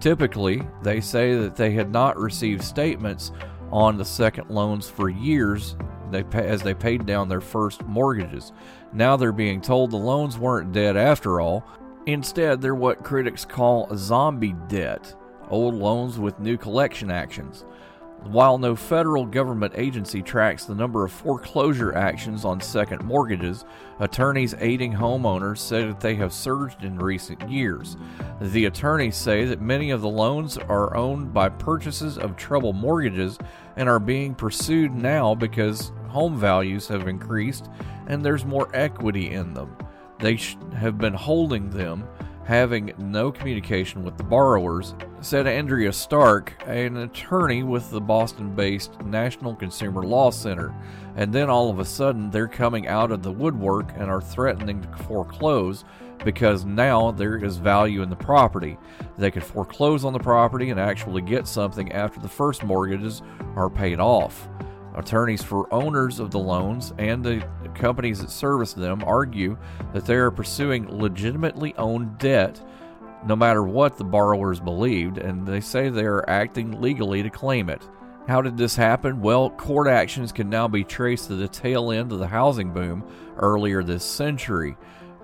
Typically, 0.00 0.62
they 0.82 1.00
say 1.00 1.34
that 1.34 1.56
they 1.56 1.72
had 1.72 1.92
not 1.92 2.18
received 2.18 2.64
statements 2.64 3.32
on 3.70 3.96
the 3.96 4.04
second 4.04 4.50
loans 4.50 4.88
for 4.88 5.08
years 5.08 5.76
they 6.10 6.24
pay, 6.24 6.46
as 6.48 6.62
they 6.62 6.74
paid 6.74 7.06
down 7.06 7.28
their 7.28 7.40
first 7.40 7.84
mortgages. 7.84 8.52
Now 8.92 9.16
they're 9.16 9.30
being 9.30 9.60
told 9.60 9.90
the 9.90 9.96
loans 9.96 10.38
weren't 10.38 10.72
dead 10.72 10.96
after 10.96 11.40
all. 11.40 11.64
Instead, 12.06 12.60
they're 12.60 12.74
what 12.74 13.04
critics 13.04 13.44
call 13.44 13.88
zombie 13.94 14.56
debt 14.68 15.14
old 15.50 15.74
loans 15.74 16.18
with 16.18 16.38
new 16.40 16.56
collection 16.56 17.10
actions. 17.10 17.64
While 18.24 18.58
no 18.58 18.76
federal 18.76 19.24
government 19.24 19.72
agency 19.76 20.22
tracks 20.22 20.64
the 20.64 20.74
number 20.74 21.04
of 21.04 21.10
foreclosure 21.10 21.94
actions 21.96 22.44
on 22.44 22.60
second 22.60 23.02
mortgages, 23.02 23.64
attorneys 23.98 24.54
aiding 24.58 24.92
homeowners 24.92 25.58
say 25.58 25.86
that 25.86 26.00
they 26.00 26.14
have 26.16 26.32
surged 26.32 26.84
in 26.84 26.98
recent 26.98 27.48
years. 27.50 27.96
The 28.40 28.66
attorneys 28.66 29.16
say 29.16 29.46
that 29.46 29.62
many 29.62 29.90
of 29.90 30.02
the 30.02 30.08
loans 30.08 30.58
are 30.58 30.94
owned 30.94 31.32
by 31.32 31.48
purchases 31.48 32.18
of 32.18 32.36
troubled 32.36 32.76
mortgages 32.76 33.38
and 33.76 33.88
are 33.88 33.98
being 33.98 34.34
pursued 34.34 34.94
now 34.94 35.34
because 35.34 35.90
home 36.08 36.38
values 36.38 36.86
have 36.88 37.08
increased 37.08 37.70
and 38.06 38.24
there's 38.24 38.44
more 38.44 38.68
equity 38.74 39.30
in 39.30 39.54
them. 39.54 39.74
They 40.18 40.36
sh- 40.36 40.56
have 40.76 40.98
been 40.98 41.14
holding 41.14 41.70
them 41.70 42.06
having 42.50 42.92
no 42.98 43.30
communication 43.30 44.02
with 44.02 44.16
the 44.16 44.24
borrowers, 44.24 44.96
said 45.20 45.46
Andrea 45.46 45.92
Stark, 45.92 46.60
an 46.66 46.96
attorney 46.96 47.62
with 47.62 47.88
the 47.92 48.00
Boston 48.00 48.56
based 48.56 49.00
National 49.02 49.54
Consumer 49.54 50.02
Law 50.02 50.32
Center. 50.32 50.74
And 51.14 51.32
then 51.32 51.48
all 51.48 51.70
of 51.70 51.78
a 51.78 51.84
sudden, 51.84 52.28
they're 52.28 52.48
coming 52.48 52.88
out 52.88 53.12
of 53.12 53.22
the 53.22 53.30
woodwork 53.30 53.92
and 53.94 54.10
are 54.10 54.20
threatening 54.20 54.82
to 54.82 55.04
foreclose 55.04 55.84
because 56.24 56.64
now 56.64 57.12
there 57.12 57.36
is 57.36 57.58
value 57.58 58.02
in 58.02 58.10
the 58.10 58.16
property. 58.16 58.76
They 59.16 59.30
could 59.30 59.44
foreclose 59.44 60.04
on 60.04 60.12
the 60.12 60.18
property 60.18 60.70
and 60.70 60.80
actually 60.80 61.22
get 61.22 61.46
something 61.46 61.92
after 61.92 62.18
the 62.18 62.28
first 62.28 62.64
mortgages 62.64 63.22
are 63.54 63.70
paid 63.70 64.00
off. 64.00 64.48
Attorneys 64.96 65.40
for 65.40 65.72
owners 65.72 66.18
of 66.18 66.32
the 66.32 66.40
loans 66.40 66.94
and 66.98 67.24
the 67.24 67.48
companies 67.74 68.20
that 68.20 68.30
service 68.30 68.72
them 68.72 69.02
argue 69.04 69.56
that 69.92 70.06
they 70.06 70.14
are 70.14 70.30
pursuing 70.30 70.88
legitimately 70.90 71.74
owned 71.76 72.18
debt 72.18 72.60
no 73.26 73.36
matter 73.36 73.62
what 73.62 73.96
the 73.96 74.04
borrowers 74.04 74.60
believed, 74.60 75.18
and 75.18 75.46
they 75.46 75.60
say 75.60 75.88
they 75.88 76.04
are 76.04 76.28
acting 76.28 76.80
legally 76.80 77.22
to 77.22 77.30
claim 77.30 77.68
it. 77.68 77.86
How 78.26 78.40
did 78.40 78.56
this 78.56 78.76
happen? 78.76 79.20
Well, 79.20 79.50
court 79.50 79.88
actions 79.88 80.32
can 80.32 80.48
now 80.48 80.68
be 80.68 80.84
traced 80.84 81.26
to 81.26 81.34
the 81.34 81.48
tail 81.48 81.90
end 81.90 82.12
of 82.12 82.18
the 82.18 82.26
housing 82.26 82.72
boom 82.72 83.04
earlier 83.36 83.82
this 83.82 84.04
century. 84.04 84.76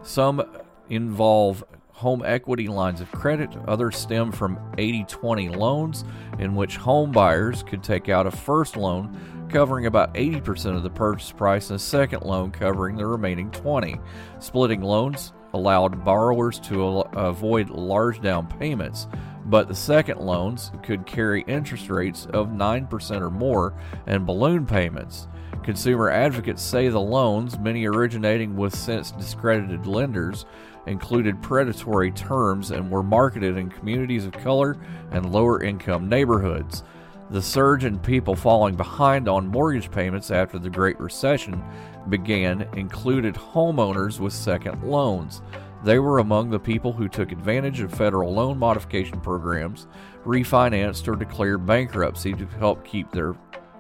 Some 0.03 0.43
involve 0.89 1.65
home 1.93 2.23
equity 2.27 2.69
lines 2.69 3.01
of 3.01 3.11
credit. 3.11 3.51
Others 3.67 3.97
stem 3.97 4.31
from 4.31 4.59
80 4.77 5.05
20 5.05 5.49
loans, 5.49 6.05
in 6.39 6.55
which 6.55 6.77
home 6.77 7.11
buyers 7.13 7.63
could 7.63 7.83
take 7.83 8.09
out 8.09 8.27
a 8.27 8.31
first 8.31 8.77
loan 8.77 9.19
covering 9.49 9.87
about 9.87 10.15
80% 10.15 10.77
of 10.77 10.83
the 10.83 10.91
purchase 10.91 11.33
price 11.33 11.71
and 11.71 11.77
a 11.77 11.83
second 11.83 12.23
loan 12.23 12.51
covering 12.51 12.97
the 12.97 13.07
remaining 13.07 13.51
20. 13.51 13.97
Splitting 14.39 14.83
loans 14.83 15.33
allowed 15.55 16.05
borrowers 16.05 16.59
to 16.61 17.01
avoid 17.15 17.71
large 17.71 18.21
down 18.21 18.47
payments, 18.47 19.07
but 19.47 19.69
the 19.69 19.75
second 19.75 20.21
loans 20.21 20.73
could 20.83 21.07
carry 21.07 21.43
interest 21.43 21.89
rates 21.89 22.27
of 22.33 22.49
9% 22.49 23.21
or 23.21 23.31
more 23.31 23.75
and 24.07 24.27
balloon 24.27 24.67
payments. 24.67 25.29
Consumer 25.63 26.11
advocates 26.11 26.63
say 26.63 26.89
the 26.89 27.01
loans, 27.01 27.59
many 27.59 27.87
originating 27.87 28.57
with 28.57 28.75
since 28.75 29.11
discredited 29.11 29.87
lenders, 29.87 30.47
included 30.87 31.43
predatory 31.43 32.13
terms 32.13 32.71
and 32.71 32.91
were 32.91 33.03
marketed 33.03 33.57
in 33.57 33.69
communities 33.69 34.25
of 34.25 34.33
color 34.33 34.77
and 35.11 35.33
lower 35.33 35.63
income 35.63 36.09
neighborhoods. 36.09 36.85
The 37.29 37.43
surge 37.43 37.85
in 37.85 37.99
people 37.99 38.37
falling 38.37 38.77
behind 38.77 39.29
on 39.29 39.49
mortgage 39.49 39.91
payments 39.91 40.31
after 40.31 40.59
the 40.61 40.71
Great 40.71 40.99
Recession 41.01 41.63
began 42.09 42.69
included 42.77 43.35
homeowners 43.35 44.21
with 44.21 44.33
second 44.33 44.85
loans. 44.85 45.43
They 45.83 45.99
were 45.99 46.21
among 46.21 46.51
the 46.51 46.61
people 46.61 46.93
who 46.93 47.09
took 47.09 47.33
advantage 47.33 47.81
of 47.81 47.93
federal 47.93 48.33
loan 48.33 48.59
modification 48.59 49.21
programs, 49.21 49.89
refinanced, 50.25 51.09
or 51.09 51.17
declared 51.17 51.67
bankruptcy 51.67 52.33
to 52.35 52.47
help 52.59 52.85
keep 52.85 53.11
their 53.11 53.35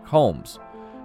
homes. 0.04 0.59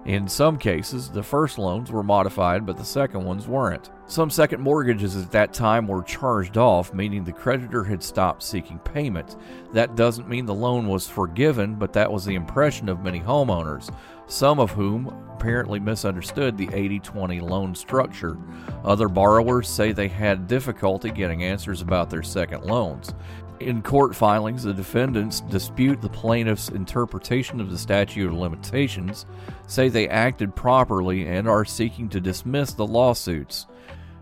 In 0.05 0.27
some 0.27 0.57
cases, 0.57 1.09
the 1.09 1.21
first 1.21 1.59
loans 1.59 1.91
were 1.91 2.01
modified, 2.01 2.65
but 2.65 2.75
the 2.75 2.83
second 2.83 3.23
ones 3.23 3.47
weren't. 3.47 3.91
Some 4.07 4.31
second 4.31 4.59
mortgages 4.59 5.15
at 5.15 5.31
that 5.31 5.53
time 5.53 5.87
were 5.87 6.01
charged 6.01 6.57
off, 6.57 6.91
meaning 6.91 7.23
the 7.23 7.31
creditor 7.31 7.83
had 7.83 8.01
stopped 8.01 8.41
seeking 8.41 8.79
payment. 8.79 9.37
That 9.73 9.95
doesn't 9.95 10.27
mean 10.27 10.47
the 10.47 10.55
loan 10.55 10.87
was 10.87 11.07
forgiven, 11.07 11.75
but 11.75 11.93
that 11.93 12.11
was 12.11 12.25
the 12.25 12.33
impression 12.33 12.89
of 12.89 13.03
many 13.03 13.19
homeowners, 13.19 13.93
some 14.25 14.59
of 14.59 14.71
whom 14.71 15.07
apparently 15.35 15.79
misunderstood 15.79 16.57
the 16.57 16.69
80 16.73 16.99
20 16.99 17.39
loan 17.39 17.75
structure. 17.75 18.37
Other 18.83 19.07
borrowers 19.07 19.69
say 19.69 19.91
they 19.91 20.07
had 20.07 20.47
difficulty 20.47 21.11
getting 21.11 21.43
answers 21.43 21.81
about 21.81 22.09
their 22.09 22.23
second 22.23 22.63
loans. 22.63 23.13
In 23.61 23.83
court 23.83 24.15
filings, 24.15 24.63
the 24.63 24.73
defendants 24.73 25.41
dispute 25.41 26.01
the 26.01 26.09
plaintiff's 26.09 26.69
interpretation 26.69 27.61
of 27.61 27.69
the 27.69 27.77
statute 27.77 28.27
of 28.27 28.33
limitations, 28.33 29.27
say 29.67 29.87
they 29.87 30.09
acted 30.09 30.55
properly, 30.55 31.27
and 31.27 31.47
are 31.47 31.63
seeking 31.63 32.09
to 32.09 32.19
dismiss 32.19 32.73
the 32.73 32.87
lawsuits. 32.87 33.67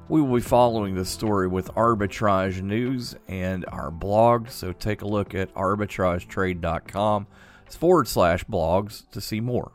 We 0.09 0.21
will 0.21 0.35
be 0.35 0.41
following 0.41 0.93
this 0.93 1.09
story 1.09 1.47
with 1.47 1.73
Arbitrage 1.75 2.61
News 2.61 3.15
and 3.29 3.65
our 3.69 3.91
blog, 3.91 4.49
so 4.49 4.73
take 4.73 5.03
a 5.03 5.07
look 5.07 5.33
at 5.33 5.53
arbitragetrade.com 5.53 7.27
forward 7.69 8.07
slash 8.09 8.43
blogs 8.43 9.09
to 9.11 9.21
see 9.21 9.39
more. 9.39 9.71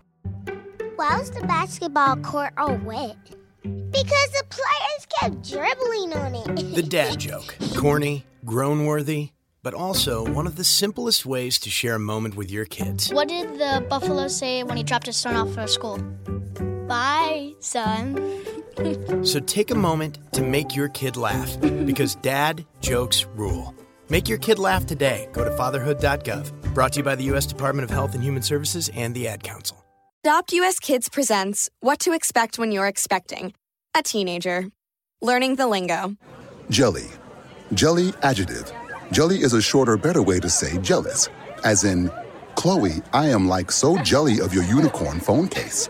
Why 0.96 1.18
was 1.18 1.30
the 1.30 1.46
basketball 1.46 2.16
court 2.16 2.52
all 2.58 2.76
wet? 2.78 3.16
Because 3.62 4.30
the 4.30 4.44
players 4.50 5.06
kept 5.20 5.48
dribbling 5.48 6.12
on 6.12 6.34
it. 6.34 6.74
The 6.74 6.82
dad 6.82 7.18
joke. 7.18 7.56
Corny, 7.76 8.26
groan 8.44 8.84
worthy, 8.84 9.30
but 9.64 9.74
also 9.74 10.30
one 10.32 10.46
of 10.46 10.54
the 10.54 10.62
simplest 10.62 11.26
ways 11.26 11.58
to 11.58 11.70
share 11.70 11.96
a 11.96 11.98
moment 11.98 12.36
with 12.36 12.50
your 12.50 12.66
kids. 12.66 13.10
What 13.12 13.28
did 13.28 13.58
the 13.58 13.84
buffalo 13.88 14.28
say 14.28 14.62
when 14.62 14.76
he 14.76 14.84
dropped 14.84 15.06
his 15.06 15.16
son 15.16 15.34
off 15.34 15.52
for 15.52 15.66
school? 15.66 15.98
Bye, 16.86 17.54
son. 17.58 18.20
So 19.22 19.38
take 19.38 19.70
a 19.70 19.74
moment 19.76 20.18
to 20.32 20.42
make 20.42 20.74
your 20.74 20.88
kid 20.88 21.16
laugh 21.16 21.60
because 21.60 22.16
dad 22.16 22.66
jokes 22.80 23.24
rule. 23.36 23.72
Make 24.08 24.28
your 24.28 24.38
kid 24.38 24.58
laugh 24.58 24.84
today. 24.84 25.28
Go 25.32 25.44
to 25.44 25.52
fatherhood.gov. 25.52 26.74
Brought 26.74 26.92
to 26.94 26.98
you 26.98 27.04
by 27.04 27.14
the 27.14 27.22
U.S. 27.24 27.46
Department 27.46 27.84
of 27.84 27.90
Health 27.90 28.14
and 28.14 28.22
Human 28.24 28.42
Services 28.42 28.90
and 28.92 29.14
the 29.14 29.28
Ad 29.28 29.44
Council. 29.44 29.84
Adopt 30.24 30.52
US 30.54 30.80
Kids 30.80 31.08
presents 31.08 31.70
What 31.80 32.00
to 32.00 32.12
Expect 32.12 32.58
When 32.58 32.72
You're 32.72 32.88
Expecting 32.88 33.54
a 33.94 34.02
Teenager. 34.02 34.66
Learning 35.22 35.54
the 35.54 35.68
lingo. 35.68 36.16
Jelly. 36.68 37.06
Jelly 37.74 38.12
adjective. 38.22 38.72
Jelly 39.14 39.42
is 39.42 39.52
a 39.52 39.62
shorter, 39.62 39.96
better 39.96 40.22
way 40.24 40.40
to 40.40 40.50
say 40.50 40.76
jealous. 40.78 41.28
As 41.62 41.84
in, 41.84 42.10
Chloe, 42.56 42.94
I 43.12 43.28
am 43.28 43.46
like 43.46 43.70
so 43.70 43.96
jelly 43.98 44.40
of 44.40 44.52
your 44.52 44.64
unicorn 44.64 45.20
phone 45.20 45.46
case. 45.46 45.88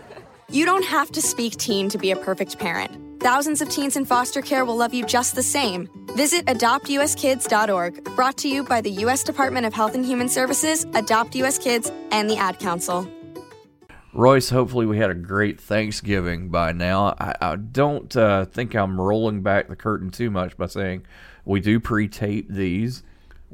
You 0.51 0.63
don't 0.63 0.85
have 0.85 1.11
to 1.13 1.23
speak 1.23 1.57
teen 1.57 1.89
to 1.89 1.97
be 1.97 2.11
a 2.11 2.15
perfect 2.15 2.59
parent. 2.59 3.19
Thousands 3.19 3.61
of 3.61 3.69
teens 3.69 3.97
in 3.97 4.05
foster 4.05 4.43
care 4.43 4.63
will 4.63 4.77
love 4.77 4.93
you 4.93 5.03
just 5.03 5.33
the 5.33 5.41
same. 5.41 5.89
Visit 6.15 6.45
adoptuskids.org, 6.45 8.03
brought 8.15 8.37
to 8.37 8.47
you 8.47 8.63
by 8.63 8.79
the 8.79 8.91
U.S. 8.91 9.23
Department 9.23 9.65
of 9.65 9.73
Health 9.73 9.95
and 9.95 10.05
Human 10.05 10.29
Services, 10.29 10.85
Adopt 10.93 11.33
U.S. 11.37 11.57
Kids, 11.57 11.91
and 12.11 12.29
the 12.29 12.37
Ad 12.37 12.59
Council. 12.59 13.09
Royce, 14.13 14.51
hopefully 14.51 14.85
we 14.85 14.99
had 14.99 15.09
a 15.09 15.15
great 15.15 15.59
Thanksgiving 15.59 16.49
by 16.49 16.73
now. 16.73 17.15
I, 17.19 17.33
I 17.41 17.55
don't 17.55 18.15
uh, 18.15 18.45
think 18.45 18.75
I'm 18.75 19.01
rolling 19.01 19.41
back 19.41 19.67
the 19.67 19.75
curtain 19.75 20.11
too 20.11 20.29
much 20.29 20.55
by 20.55 20.67
saying 20.67 21.07
we 21.43 21.59
do 21.59 21.79
pre-tape 21.79 22.47
these. 22.51 23.01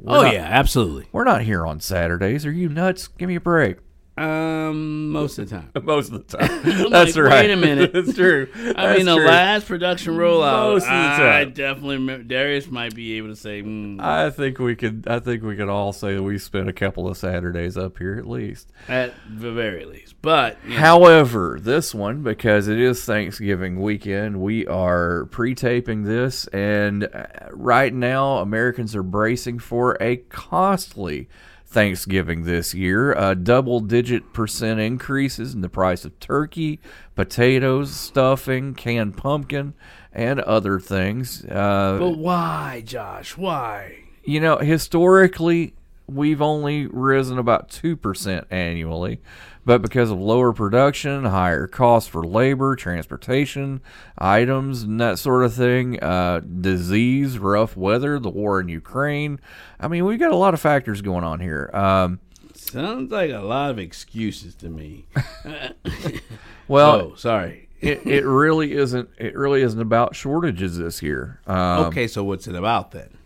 We're 0.02 0.18
oh 0.18 0.22
not- 0.22 0.34
yeah, 0.34 0.46
absolutely. 0.50 1.06
We're 1.12 1.24
not 1.24 1.42
here 1.42 1.64
on 1.66 1.80
Saturdays. 1.80 2.44
Are 2.44 2.52
you 2.52 2.68
nuts? 2.68 3.08
Give 3.08 3.28
me 3.28 3.36
a 3.36 3.40
break. 3.40 3.76
Um, 4.22 5.08
most 5.10 5.38
of 5.38 5.48
the 5.48 5.56
time. 5.56 5.70
Most 5.84 6.12
of 6.12 6.26
the 6.26 6.38
time. 6.38 6.90
That's 6.90 7.16
like, 7.16 7.24
right. 7.24 7.42
Wait 7.42 7.50
a 7.50 7.56
minute. 7.56 7.92
That's 7.94 8.14
true. 8.14 8.48
I 8.54 8.72
That's 8.72 8.96
mean, 8.98 9.06
the 9.06 9.16
last 9.16 9.66
production 9.66 10.14
rollout. 10.14 10.70
Most 10.70 10.84
of 10.84 10.90
the 10.90 10.94
time. 10.94 11.20
I 11.20 11.44
definitely 11.44 11.96
remember. 11.96 12.24
Darius 12.24 12.68
might 12.68 12.94
be 12.94 13.14
able 13.14 13.28
to 13.28 13.36
say. 13.36 13.62
Mm, 13.62 14.00
I 14.00 14.30
think 14.30 14.58
we 14.58 14.76
could. 14.76 15.04
I 15.08 15.18
think 15.18 15.42
we 15.42 15.56
could 15.56 15.68
all 15.68 15.92
say 15.92 16.14
that 16.14 16.22
we 16.22 16.38
spent 16.38 16.68
a 16.68 16.72
couple 16.72 17.08
of 17.08 17.16
Saturdays 17.16 17.76
up 17.76 17.98
here 17.98 18.16
at 18.16 18.28
least. 18.28 18.70
at 18.88 19.12
the 19.28 19.50
very 19.50 19.84
least, 19.84 20.14
but 20.22 20.56
you 20.64 20.70
know, 20.70 20.80
However, 20.80 21.58
this 21.60 21.94
one, 21.94 22.22
because 22.22 22.68
it 22.68 22.78
is 22.78 23.04
Thanksgiving 23.04 23.80
weekend, 23.80 24.40
we 24.40 24.66
are 24.66 25.26
pre 25.26 25.54
taping 25.54 26.04
this, 26.04 26.46
and 26.48 27.04
uh, 27.04 27.26
right 27.50 27.92
now, 27.92 28.38
Americans 28.38 28.94
are 28.94 29.02
bracing 29.02 29.58
for 29.58 29.96
a 30.00 30.16
costly 30.16 31.28
Thanksgiving 31.72 32.44
this 32.44 32.74
year. 32.74 33.14
Uh, 33.16 33.34
Double 33.34 33.80
digit 33.80 34.32
percent 34.32 34.78
increases 34.78 35.54
in 35.54 35.60
the 35.60 35.68
price 35.68 36.04
of 36.04 36.18
turkey, 36.20 36.80
potatoes, 37.14 37.94
stuffing, 37.94 38.74
canned 38.74 39.16
pumpkin, 39.16 39.74
and 40.12 40.40
other 40.40 40.78
things. 40.78 41.44
Uh, 41.44 41.96
but 41.98 42.18
why, 42.18 42.82
Josh? 42.84 43.36
Why? 43.36 44.02
you 44.24 44.40
know, 44.40 44.58
historically, 44.58 45.74
we've 46.06 46.42
only 46.42 46.86
risen 46.86 47.38
about 47.38 47.68
2% 47.70 48.44
annually, 48.50 49.20
but 49.64 49.80
because 49.82 50.10
of 50.10 50.18
lower 50.20 50.52
production, 50.52 51.24
higher 51.24 51.66
costs 51.66 52.08
for 52.08 52.24
labor, 52.24 52.74
transportation, 52.76 53.80
items, 54.18 54.82
and 54.82 55.00
that 55.00 55.18
sort 55.18 55.44
of 55.44 55.54
thing, 55.54 56.02
uh, 56.02 56.40
disease, 56.40 57.38
rough 57.38 57.76
weather, 57.76 58.18
the 58.18 58.30
war 58.30 58.60
in 58.60 58.68
Ukraine. 58.68 59.38
I 59.78 59.88
mean, 59.88 60.04
we've 60.04 60.18
got 60.18 60.32
a 60.32 60.36
lot 60.36 60.54
of 60.54 60.60
factors 60.60 61.00
going 61.02 61.24
on 61.24 61.40
here. 61.40 61.70
Um, 61.72 62.20
Sounds 62.54 63.10
like 63.12 63.30
a 63.30 63.38
lot 63.40 63.70
of 63.70 63.78
excuses 63.78 64.54
to 64.56 64.68
me. 64.68 65.06
well, 66.68 66.90
Oh, 66.94 67.14
sorry. 67.16 67.68
it, 67.80 68.06
it 68.06 68.24
really 68.24 68.72
isn't. 68.72 69.08
It 69.18 69.34
really 69.36 69.62
isn't 69.62 69.80
about 69.80 70.14
shortages 70.14 70.78
this 70.78 71.02
year. 71.02 71.40
Um, 71.46 71.86
okay, 71.86 72.06
so 72.06 72.22
what's 72.24 72.46
it 72.46 72.54
about 72.54 72.92
then? 72.92 73.16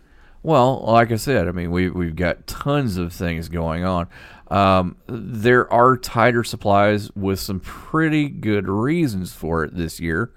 Well, 0.43 0.81
like 0.85 1.11
I 1.11 1.17
said, 1.17 1.47
I 1.47 1.51
mean 1.51 1.71
we 1.71 1.89
we've 1.89 2.15
got 2.15 2.47
tons 2.47 2.97
of 2.97 3.11
things 3.13 3.49
going 3.49 3.83
on. 3.83 4.07
Um, 4.49 4.95
there 5.07 5.71
are 5.71 5.97
tighter 5.97 6.43
supplies 6.43 7.11
with 7.15 7.39
some 7.39 7.59
pretty 7.59 8.29
good 8.29 8.67
reasons 8.67 9.33
for 9.33 9.63
it 9.63 9.75
this 9.75 9.99
year. 9.99 10.31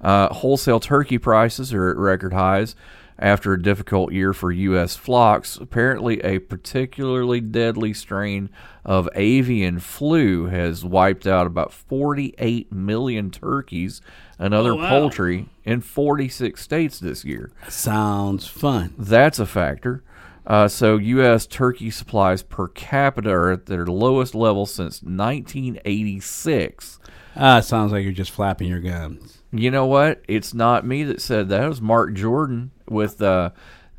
Uh, 0.00 0.32
wholesale 0.32 0.78
turkey 0.80 1.18
prices 1.18 1.72
are 1.74 1.90
at 1.90 1.96
record 1.96 2.32
highs 2.32 2.76
after 3.18 3.54
a 3.54 3.62
difficult 3.62 4.12
year 4.12 4.34
for 4.34 4.52
U.S. 4.52 4.94
flocks. 4.94 5.56
Apparently, 5.56 6.20
a 6.22 6.38
particularly 6.38 7.40
deadly 7.40 7.94
strain 7.94 8.50
of 8.84 9.08
avian 9.14 9.78
flu 9.80 10.46
has 10.46 10.84
wiped 10.84 11.26
out 11.26 11.46
about 11.46 11.72
48 11.72 12.70
million 12.70 13.30
turkeys 13.30 14.02
and 14.38 14.52
other 14.52 14.72
Oh, 14.72 14.76
wow. 14.76 14.88
poultry 14.90 15.48
in 15.64 15.80
46 15.80 16.60
states 16.62 17.00
this 17.00 17.24
year. 17.24 17.50
Sounds 17.68 18.46
fun. 18.46 18.92
That's 18.98 19.38
a 19.38 19.46
factor. 19.46 20.04
Uh, 20.46 20.68
so, 20.68 20.96
U.S. 20.96 21.46
turkey 21.46 21.90
supplies 21.90 22.42
per 22.42 22.68
capita 22.68 23.30
are 23.30 23.50
at 23.50 23.66
their 23.66 23.84
lowest 23.86 24.34
level 24.34 24.64
since 24.64 25.02
1986. 25.02 26.98
Ah, 27.34 27.60
sounds 27.60 27.92
like 27.92 28.04
you're 28.04 28.12
just 28.12 28.30
flapping 28.30 28.68
your 28.68 28.80
gums. 28.80 29.42
You 29.52 29.70
know 29.70 29.86
what? 29.86 30.22
It's 30.28 30.54
not 30.54 30.86
me 30.86 31.02
that 31.04 31.20
said 31.20 31.48
that. 31.48 31.64
It 31.64 31.68
was 31.68 31.80
Mark 31.82 32.14
Jordan 32.14 32.70
with 32.88 33.20
uh, 33.20 33.50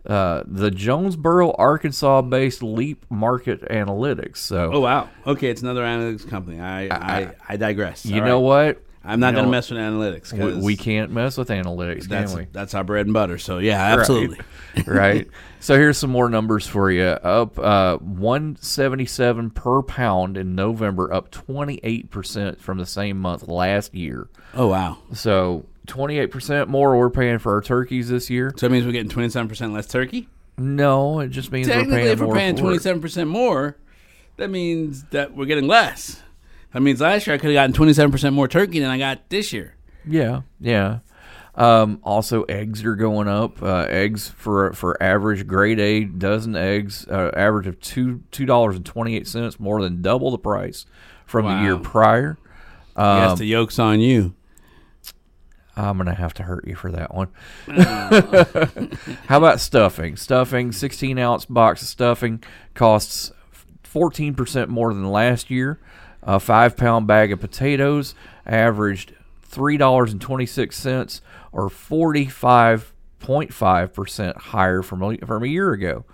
uh, 0.08 0.44
the 0.48 0.72
Jonesboro, 0.72 1.52
Arkansas-based 1.58 2.64
Leap 2.64 3.06
Market 3.10 3.62
Analytics. 3.70 4.38
So, 4.38 4.72
Oh 4.74 4.80
wow. 4.80 5.10
Okay, 5.26 5.50
it's 5.50 5.62
another 5.62 5.84
analytics 5.84 6.28
company. 6.28 6.60
I 6.60 6.88
I, 6.88 7.34
I, 7.48 7.58
digress. 7.58 8.06
you 8.06 8.22
All 8.22 8.28
know 8.28 8.50
right. 8.50 8.78
what? 8.78 8.84
I'm 9.08 9.22
not 9.22 9.30
You 9.30 9.36
going 9.36 9.46
to 9.46 9.52
mess 9.52 9.70
with 9.70 9.80
analytics. 9.80 10.34
We, 10.34 10.62
we 10.62 10.76
can't 10.76 11.12
mess 11.12 11.38
with 11.38 11.48
analytics, 11.48 12.04
That's 12.08 12.34
can 12.34 12.42
we? 12.42 12.48
that's 12.52 12.74
our 12.74 12.84
bread 12.84 13.06
and 13.06 13.14
butter. 13.14 13.38
So 13.38 13.60
yeah, 13.60 13.82
absolutely. 13.98 14.40
right. 14.86 15.28
So 15.62 15.76
here's 15.76 15.98
some 15.98 16.10
more 16.10 16.30
numbers 16.30 16.68
for 16.68 16.92
you. 16.92 17.04
Up 17.06 17.58
uh, 17.58 17.98
177 17.98 19.52
per 19.52 19.82
pound 19.82 20.38
in 20.38 20.56
November, 20.56 21.12
up 21.14 21.32
28 21.32 22.12
percent 22.12 22.62
from 22.62 22.78
the 22.78 22.86
same 22.86 23.18
month 23.18 23.48
last 23.48 23.96
year. 23.96 24.28
Oh 24.54 24.68
wow! 24.68 24.98
So 25.14 25.66
28 25.88 26.28
percent 26.28 26.70
more 26.70 26.98
we're 26.98 27.10
paying 27.10 27.40
for 27.40 27.54
our 27.54 27.62
turkeys 27.62 28.10
this 28.10 28.30
year. 28.30 28.54
So 28.58 28.68
that 28.68 28.72
means 28.72 28.86
we're 28.86 28.92
getting 28.92 29.10
27 29.10 29.48
percent 29.48 29.74
less 29.74 29.88
turkey. 29.88 30.28
No, 30.58 31.20
it 31.22 31.30
just 31.30 31.52
means 31.52 31.68
we're 31.68 31.76
Technically, 31.76 32.02
paying 32.02 32.12
if 32.14 32.20
we're 32.20 32.36
paying 32.36 32.56
27 32.56 33.02
percent 33.02 33.30
more, 33.30 33.78
that 34.36 34.50
means 34.50 35.04
that 35.12 35.36
we're 35.36 35.46
getting 35.46 35.68
less. 35.68 36.22
That 36.74 36.82
means 36.82 37.02
last 37.02 37.26
year 37.28 37.36
I 37.36 37.38
could 37.38 37.48
have 37.50 37.56
gotten 37.56 37.74
27 37.74 38.12
percent 38.12 38.36
more 38.36 38.48
turkey 38.48 38.80
than 38.80 38.90
I 38.90 38.98
got 38.98 39.30
this 39.30 39.54
year. 39.54 39.76
Yeah, 40.06 40.42
yeah. 40.60 41.00
Um, 41.56 42.00
also, 42.04 42.44
eggs 42.44 42.84
are 42.86 42.96
going 42.96 43.28
up. 43.28 43.64
Uh, 43.64 43.86
eggs 43.90 44.28
for 44.30 44.74
for 44.74 45.02
average 45.02 45.48
grade 45.48 45.80
A 45.80 46.04
dozen 46.04 46.56
eggs, 46.56 47.08
uh, 47.08 47.32
average 47.36 47.66
of 47.68 47.80
two 47.80 48.22
two 48.32 48.46
dollars 48.46 48.76
and 48.76 48.86
twenty 48.86 49.16
eight 49.16 49.28
cents, 49.28 49.60
more 49.60 49.82
than 49.82 50.02
double 50.04 50.30
the 50.30 50.38
price 50.38 50.86
from 51.26 51.46
the 51.46 51.64
year 51.64 51.78
prior. 51.78 52.38
I 52.96 53.22
guess 53.22 53.32
Um, 53.32 53.38
the 53.38 53.46
yolk's 53.46 53.80
on 53.80 54.00
you. 54.00 54.36
I'm 55.76 55.98
gonna 55.98 56.14
have 56.16 56.34
to 56.36 56.44
hurt 56.44 56.68
you 56.68 56.76
for 56.76 56.92
that 56.92 57.14
one. 57.14 57.30
How 59.28 59.38
about 59.38 59.60
stuffing? 59.60 60.16
Stuffing, 60.16 60.72
16 60.72 61.18
ounce 61.20 61.46
box 61.46 61.82
of 61.82 61.88
stuffing 61.88 62.44
costs 62.74 63.32
14 63.84 64.34
percent 64.36 64.70
more 64.70 64.94
than 64.94 65.10
last 65.10 65.50
year. 65.50 65.80
A 66.24 66.40
five 66.40 66.76
pound 66.76 67.06
bag 67.08 67.32
of 67.32 67.40
potatoes 67.40 68.16
averaged 68.46 69.14
three 69.44 69.78
dollars 69.78 70.12
and 70.12 70.20
26 70.22 70.76
cents, 70.78 71.22
or 71.52 71.70
45.5 71.70 73.94
percent 73.94 74.38
higher 74.38 74.82
from 74.82 75.04
a, 75.04 75.18
from 75.18 75.44
a 75.44 75.48
year 75.48 75.72
ago. 75.74 76.06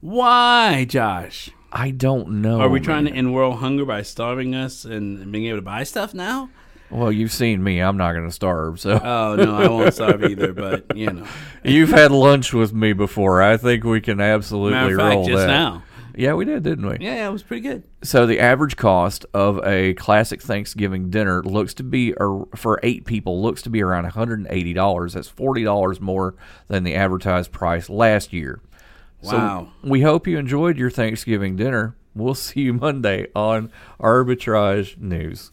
Why, 0.00 0.84
Josh? 0.88 1.50
I 1.72 1.90
don't 1.90 2.40
know. 2.42 2.60
Are 2.60 2.68
we 2.68 2.80
trying 2.80 3.04
man. 3.04 3.12
to 3.14 3.18
end 3.18 3.34
world 3.34 3.56
hunger 3.56 3.84
by 3.84 4.02
starving 4.02 4.54
us 4.54 4.84
and 4.84 5.30
being 5.32 5.46
able 5.46 5.58
to 5.58 5.62
buy 5.62 5.82
stuff 5.84 6.14
now? 6.14 6.48
Well, 6.90 7.10
you've 7.10 7.32
seen 7.32 7.64
me. 7.64 7.80
I'm 7.80 7.96
not 7.96 8.12
going 8.12 8.26
to 8.26 8.32
starve. 8.32 8.78
So. 8.78 9.00
Oh 9.02 9.34
no, 9.34 9.56
I 9.56 9.68
won't 9.68 9.92
starve 9.92 10.22
either. 10.24 10.52
But 10.52 10.96
you 10.96 11.12
know, 11.12 11.26
You've 11.64 11.90
had 11.90 12.12
lunch 12.12 12.52
with 12.52 12.72
me 12.72 12.92
before. 12.92 13.42
I 13.42 13.56
think 13.56 13.82
we 13.84 14.00
can 14.00 14.20
absolutely 14.20 14.72
Matter 14.72 14.94
of 14.94 15.00
fact, 15.00 15.14
roll 15.14 15.26
just 15.26 15.38
that. 15.38 15.46
now. 15.48 15.82
Yeah, 16.16 16.32
we 16.34 16.44
did, 16.46 16.62
didn't 16.62 16.86
we? 16.86 16.96
yeah, 17.00 17.16
yeah, 17.16 17.28
it 17.28 17.32
was 17.32 17.42
pretty 17.42 17.60
good. 17.60 17.84
So 18.02 18.26
the 18.26 18.40
average 18.40 18.76
cost 18.76 19.26
of 19.34 19.60
a 19.64 19.94
classic 19.94 20.40
Thanksgiving 20.40 21.10
dinner 21.10 21.42
looks 21.42 21.74
to 21.74 21.82
be 21.82 22.14
ar- 22.16 22.46
for 22.56 22.80
eight 22.82 23.04
people 23.04 23.42
looks 23.42 23.62
to 23.62 23.70
be 23.70 23.82
around 23.82 24.04
one 24.04 24.12
hundred 24.12 24.38
and 24.38 24.48
eighty 24.50 24.72
dollars. 24.72 25.12
That's 25.12 25.28
forty 25.28 25.62
dollars 25.62 26.00
more 26.00 26.34
than 26.68 26.84
the 26.84 26.94
advertised 26.94 27.52
price 27.52 27.90
last 27.90 28.32
year. 28.32 28.60
Wow. 29.22 29.70
So 29.82 29.88
we 29.88 30.00
hope 30.02 30.26
you 30.26 30.38
enjoyed 30.38 30.78
your 30.78 30.90
Thanksgiving 30.90 31.54
dinner. 31.56 31.96
We'll 32.14 32.34
see 32.46 32.60
you 32.62 32.72
Monday 32.72 33.26
on 33.34 33.70
Arbitrage 34.00 34.96
News. 34.98 35.52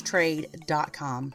arbitragetrade.com. 0.00 1.34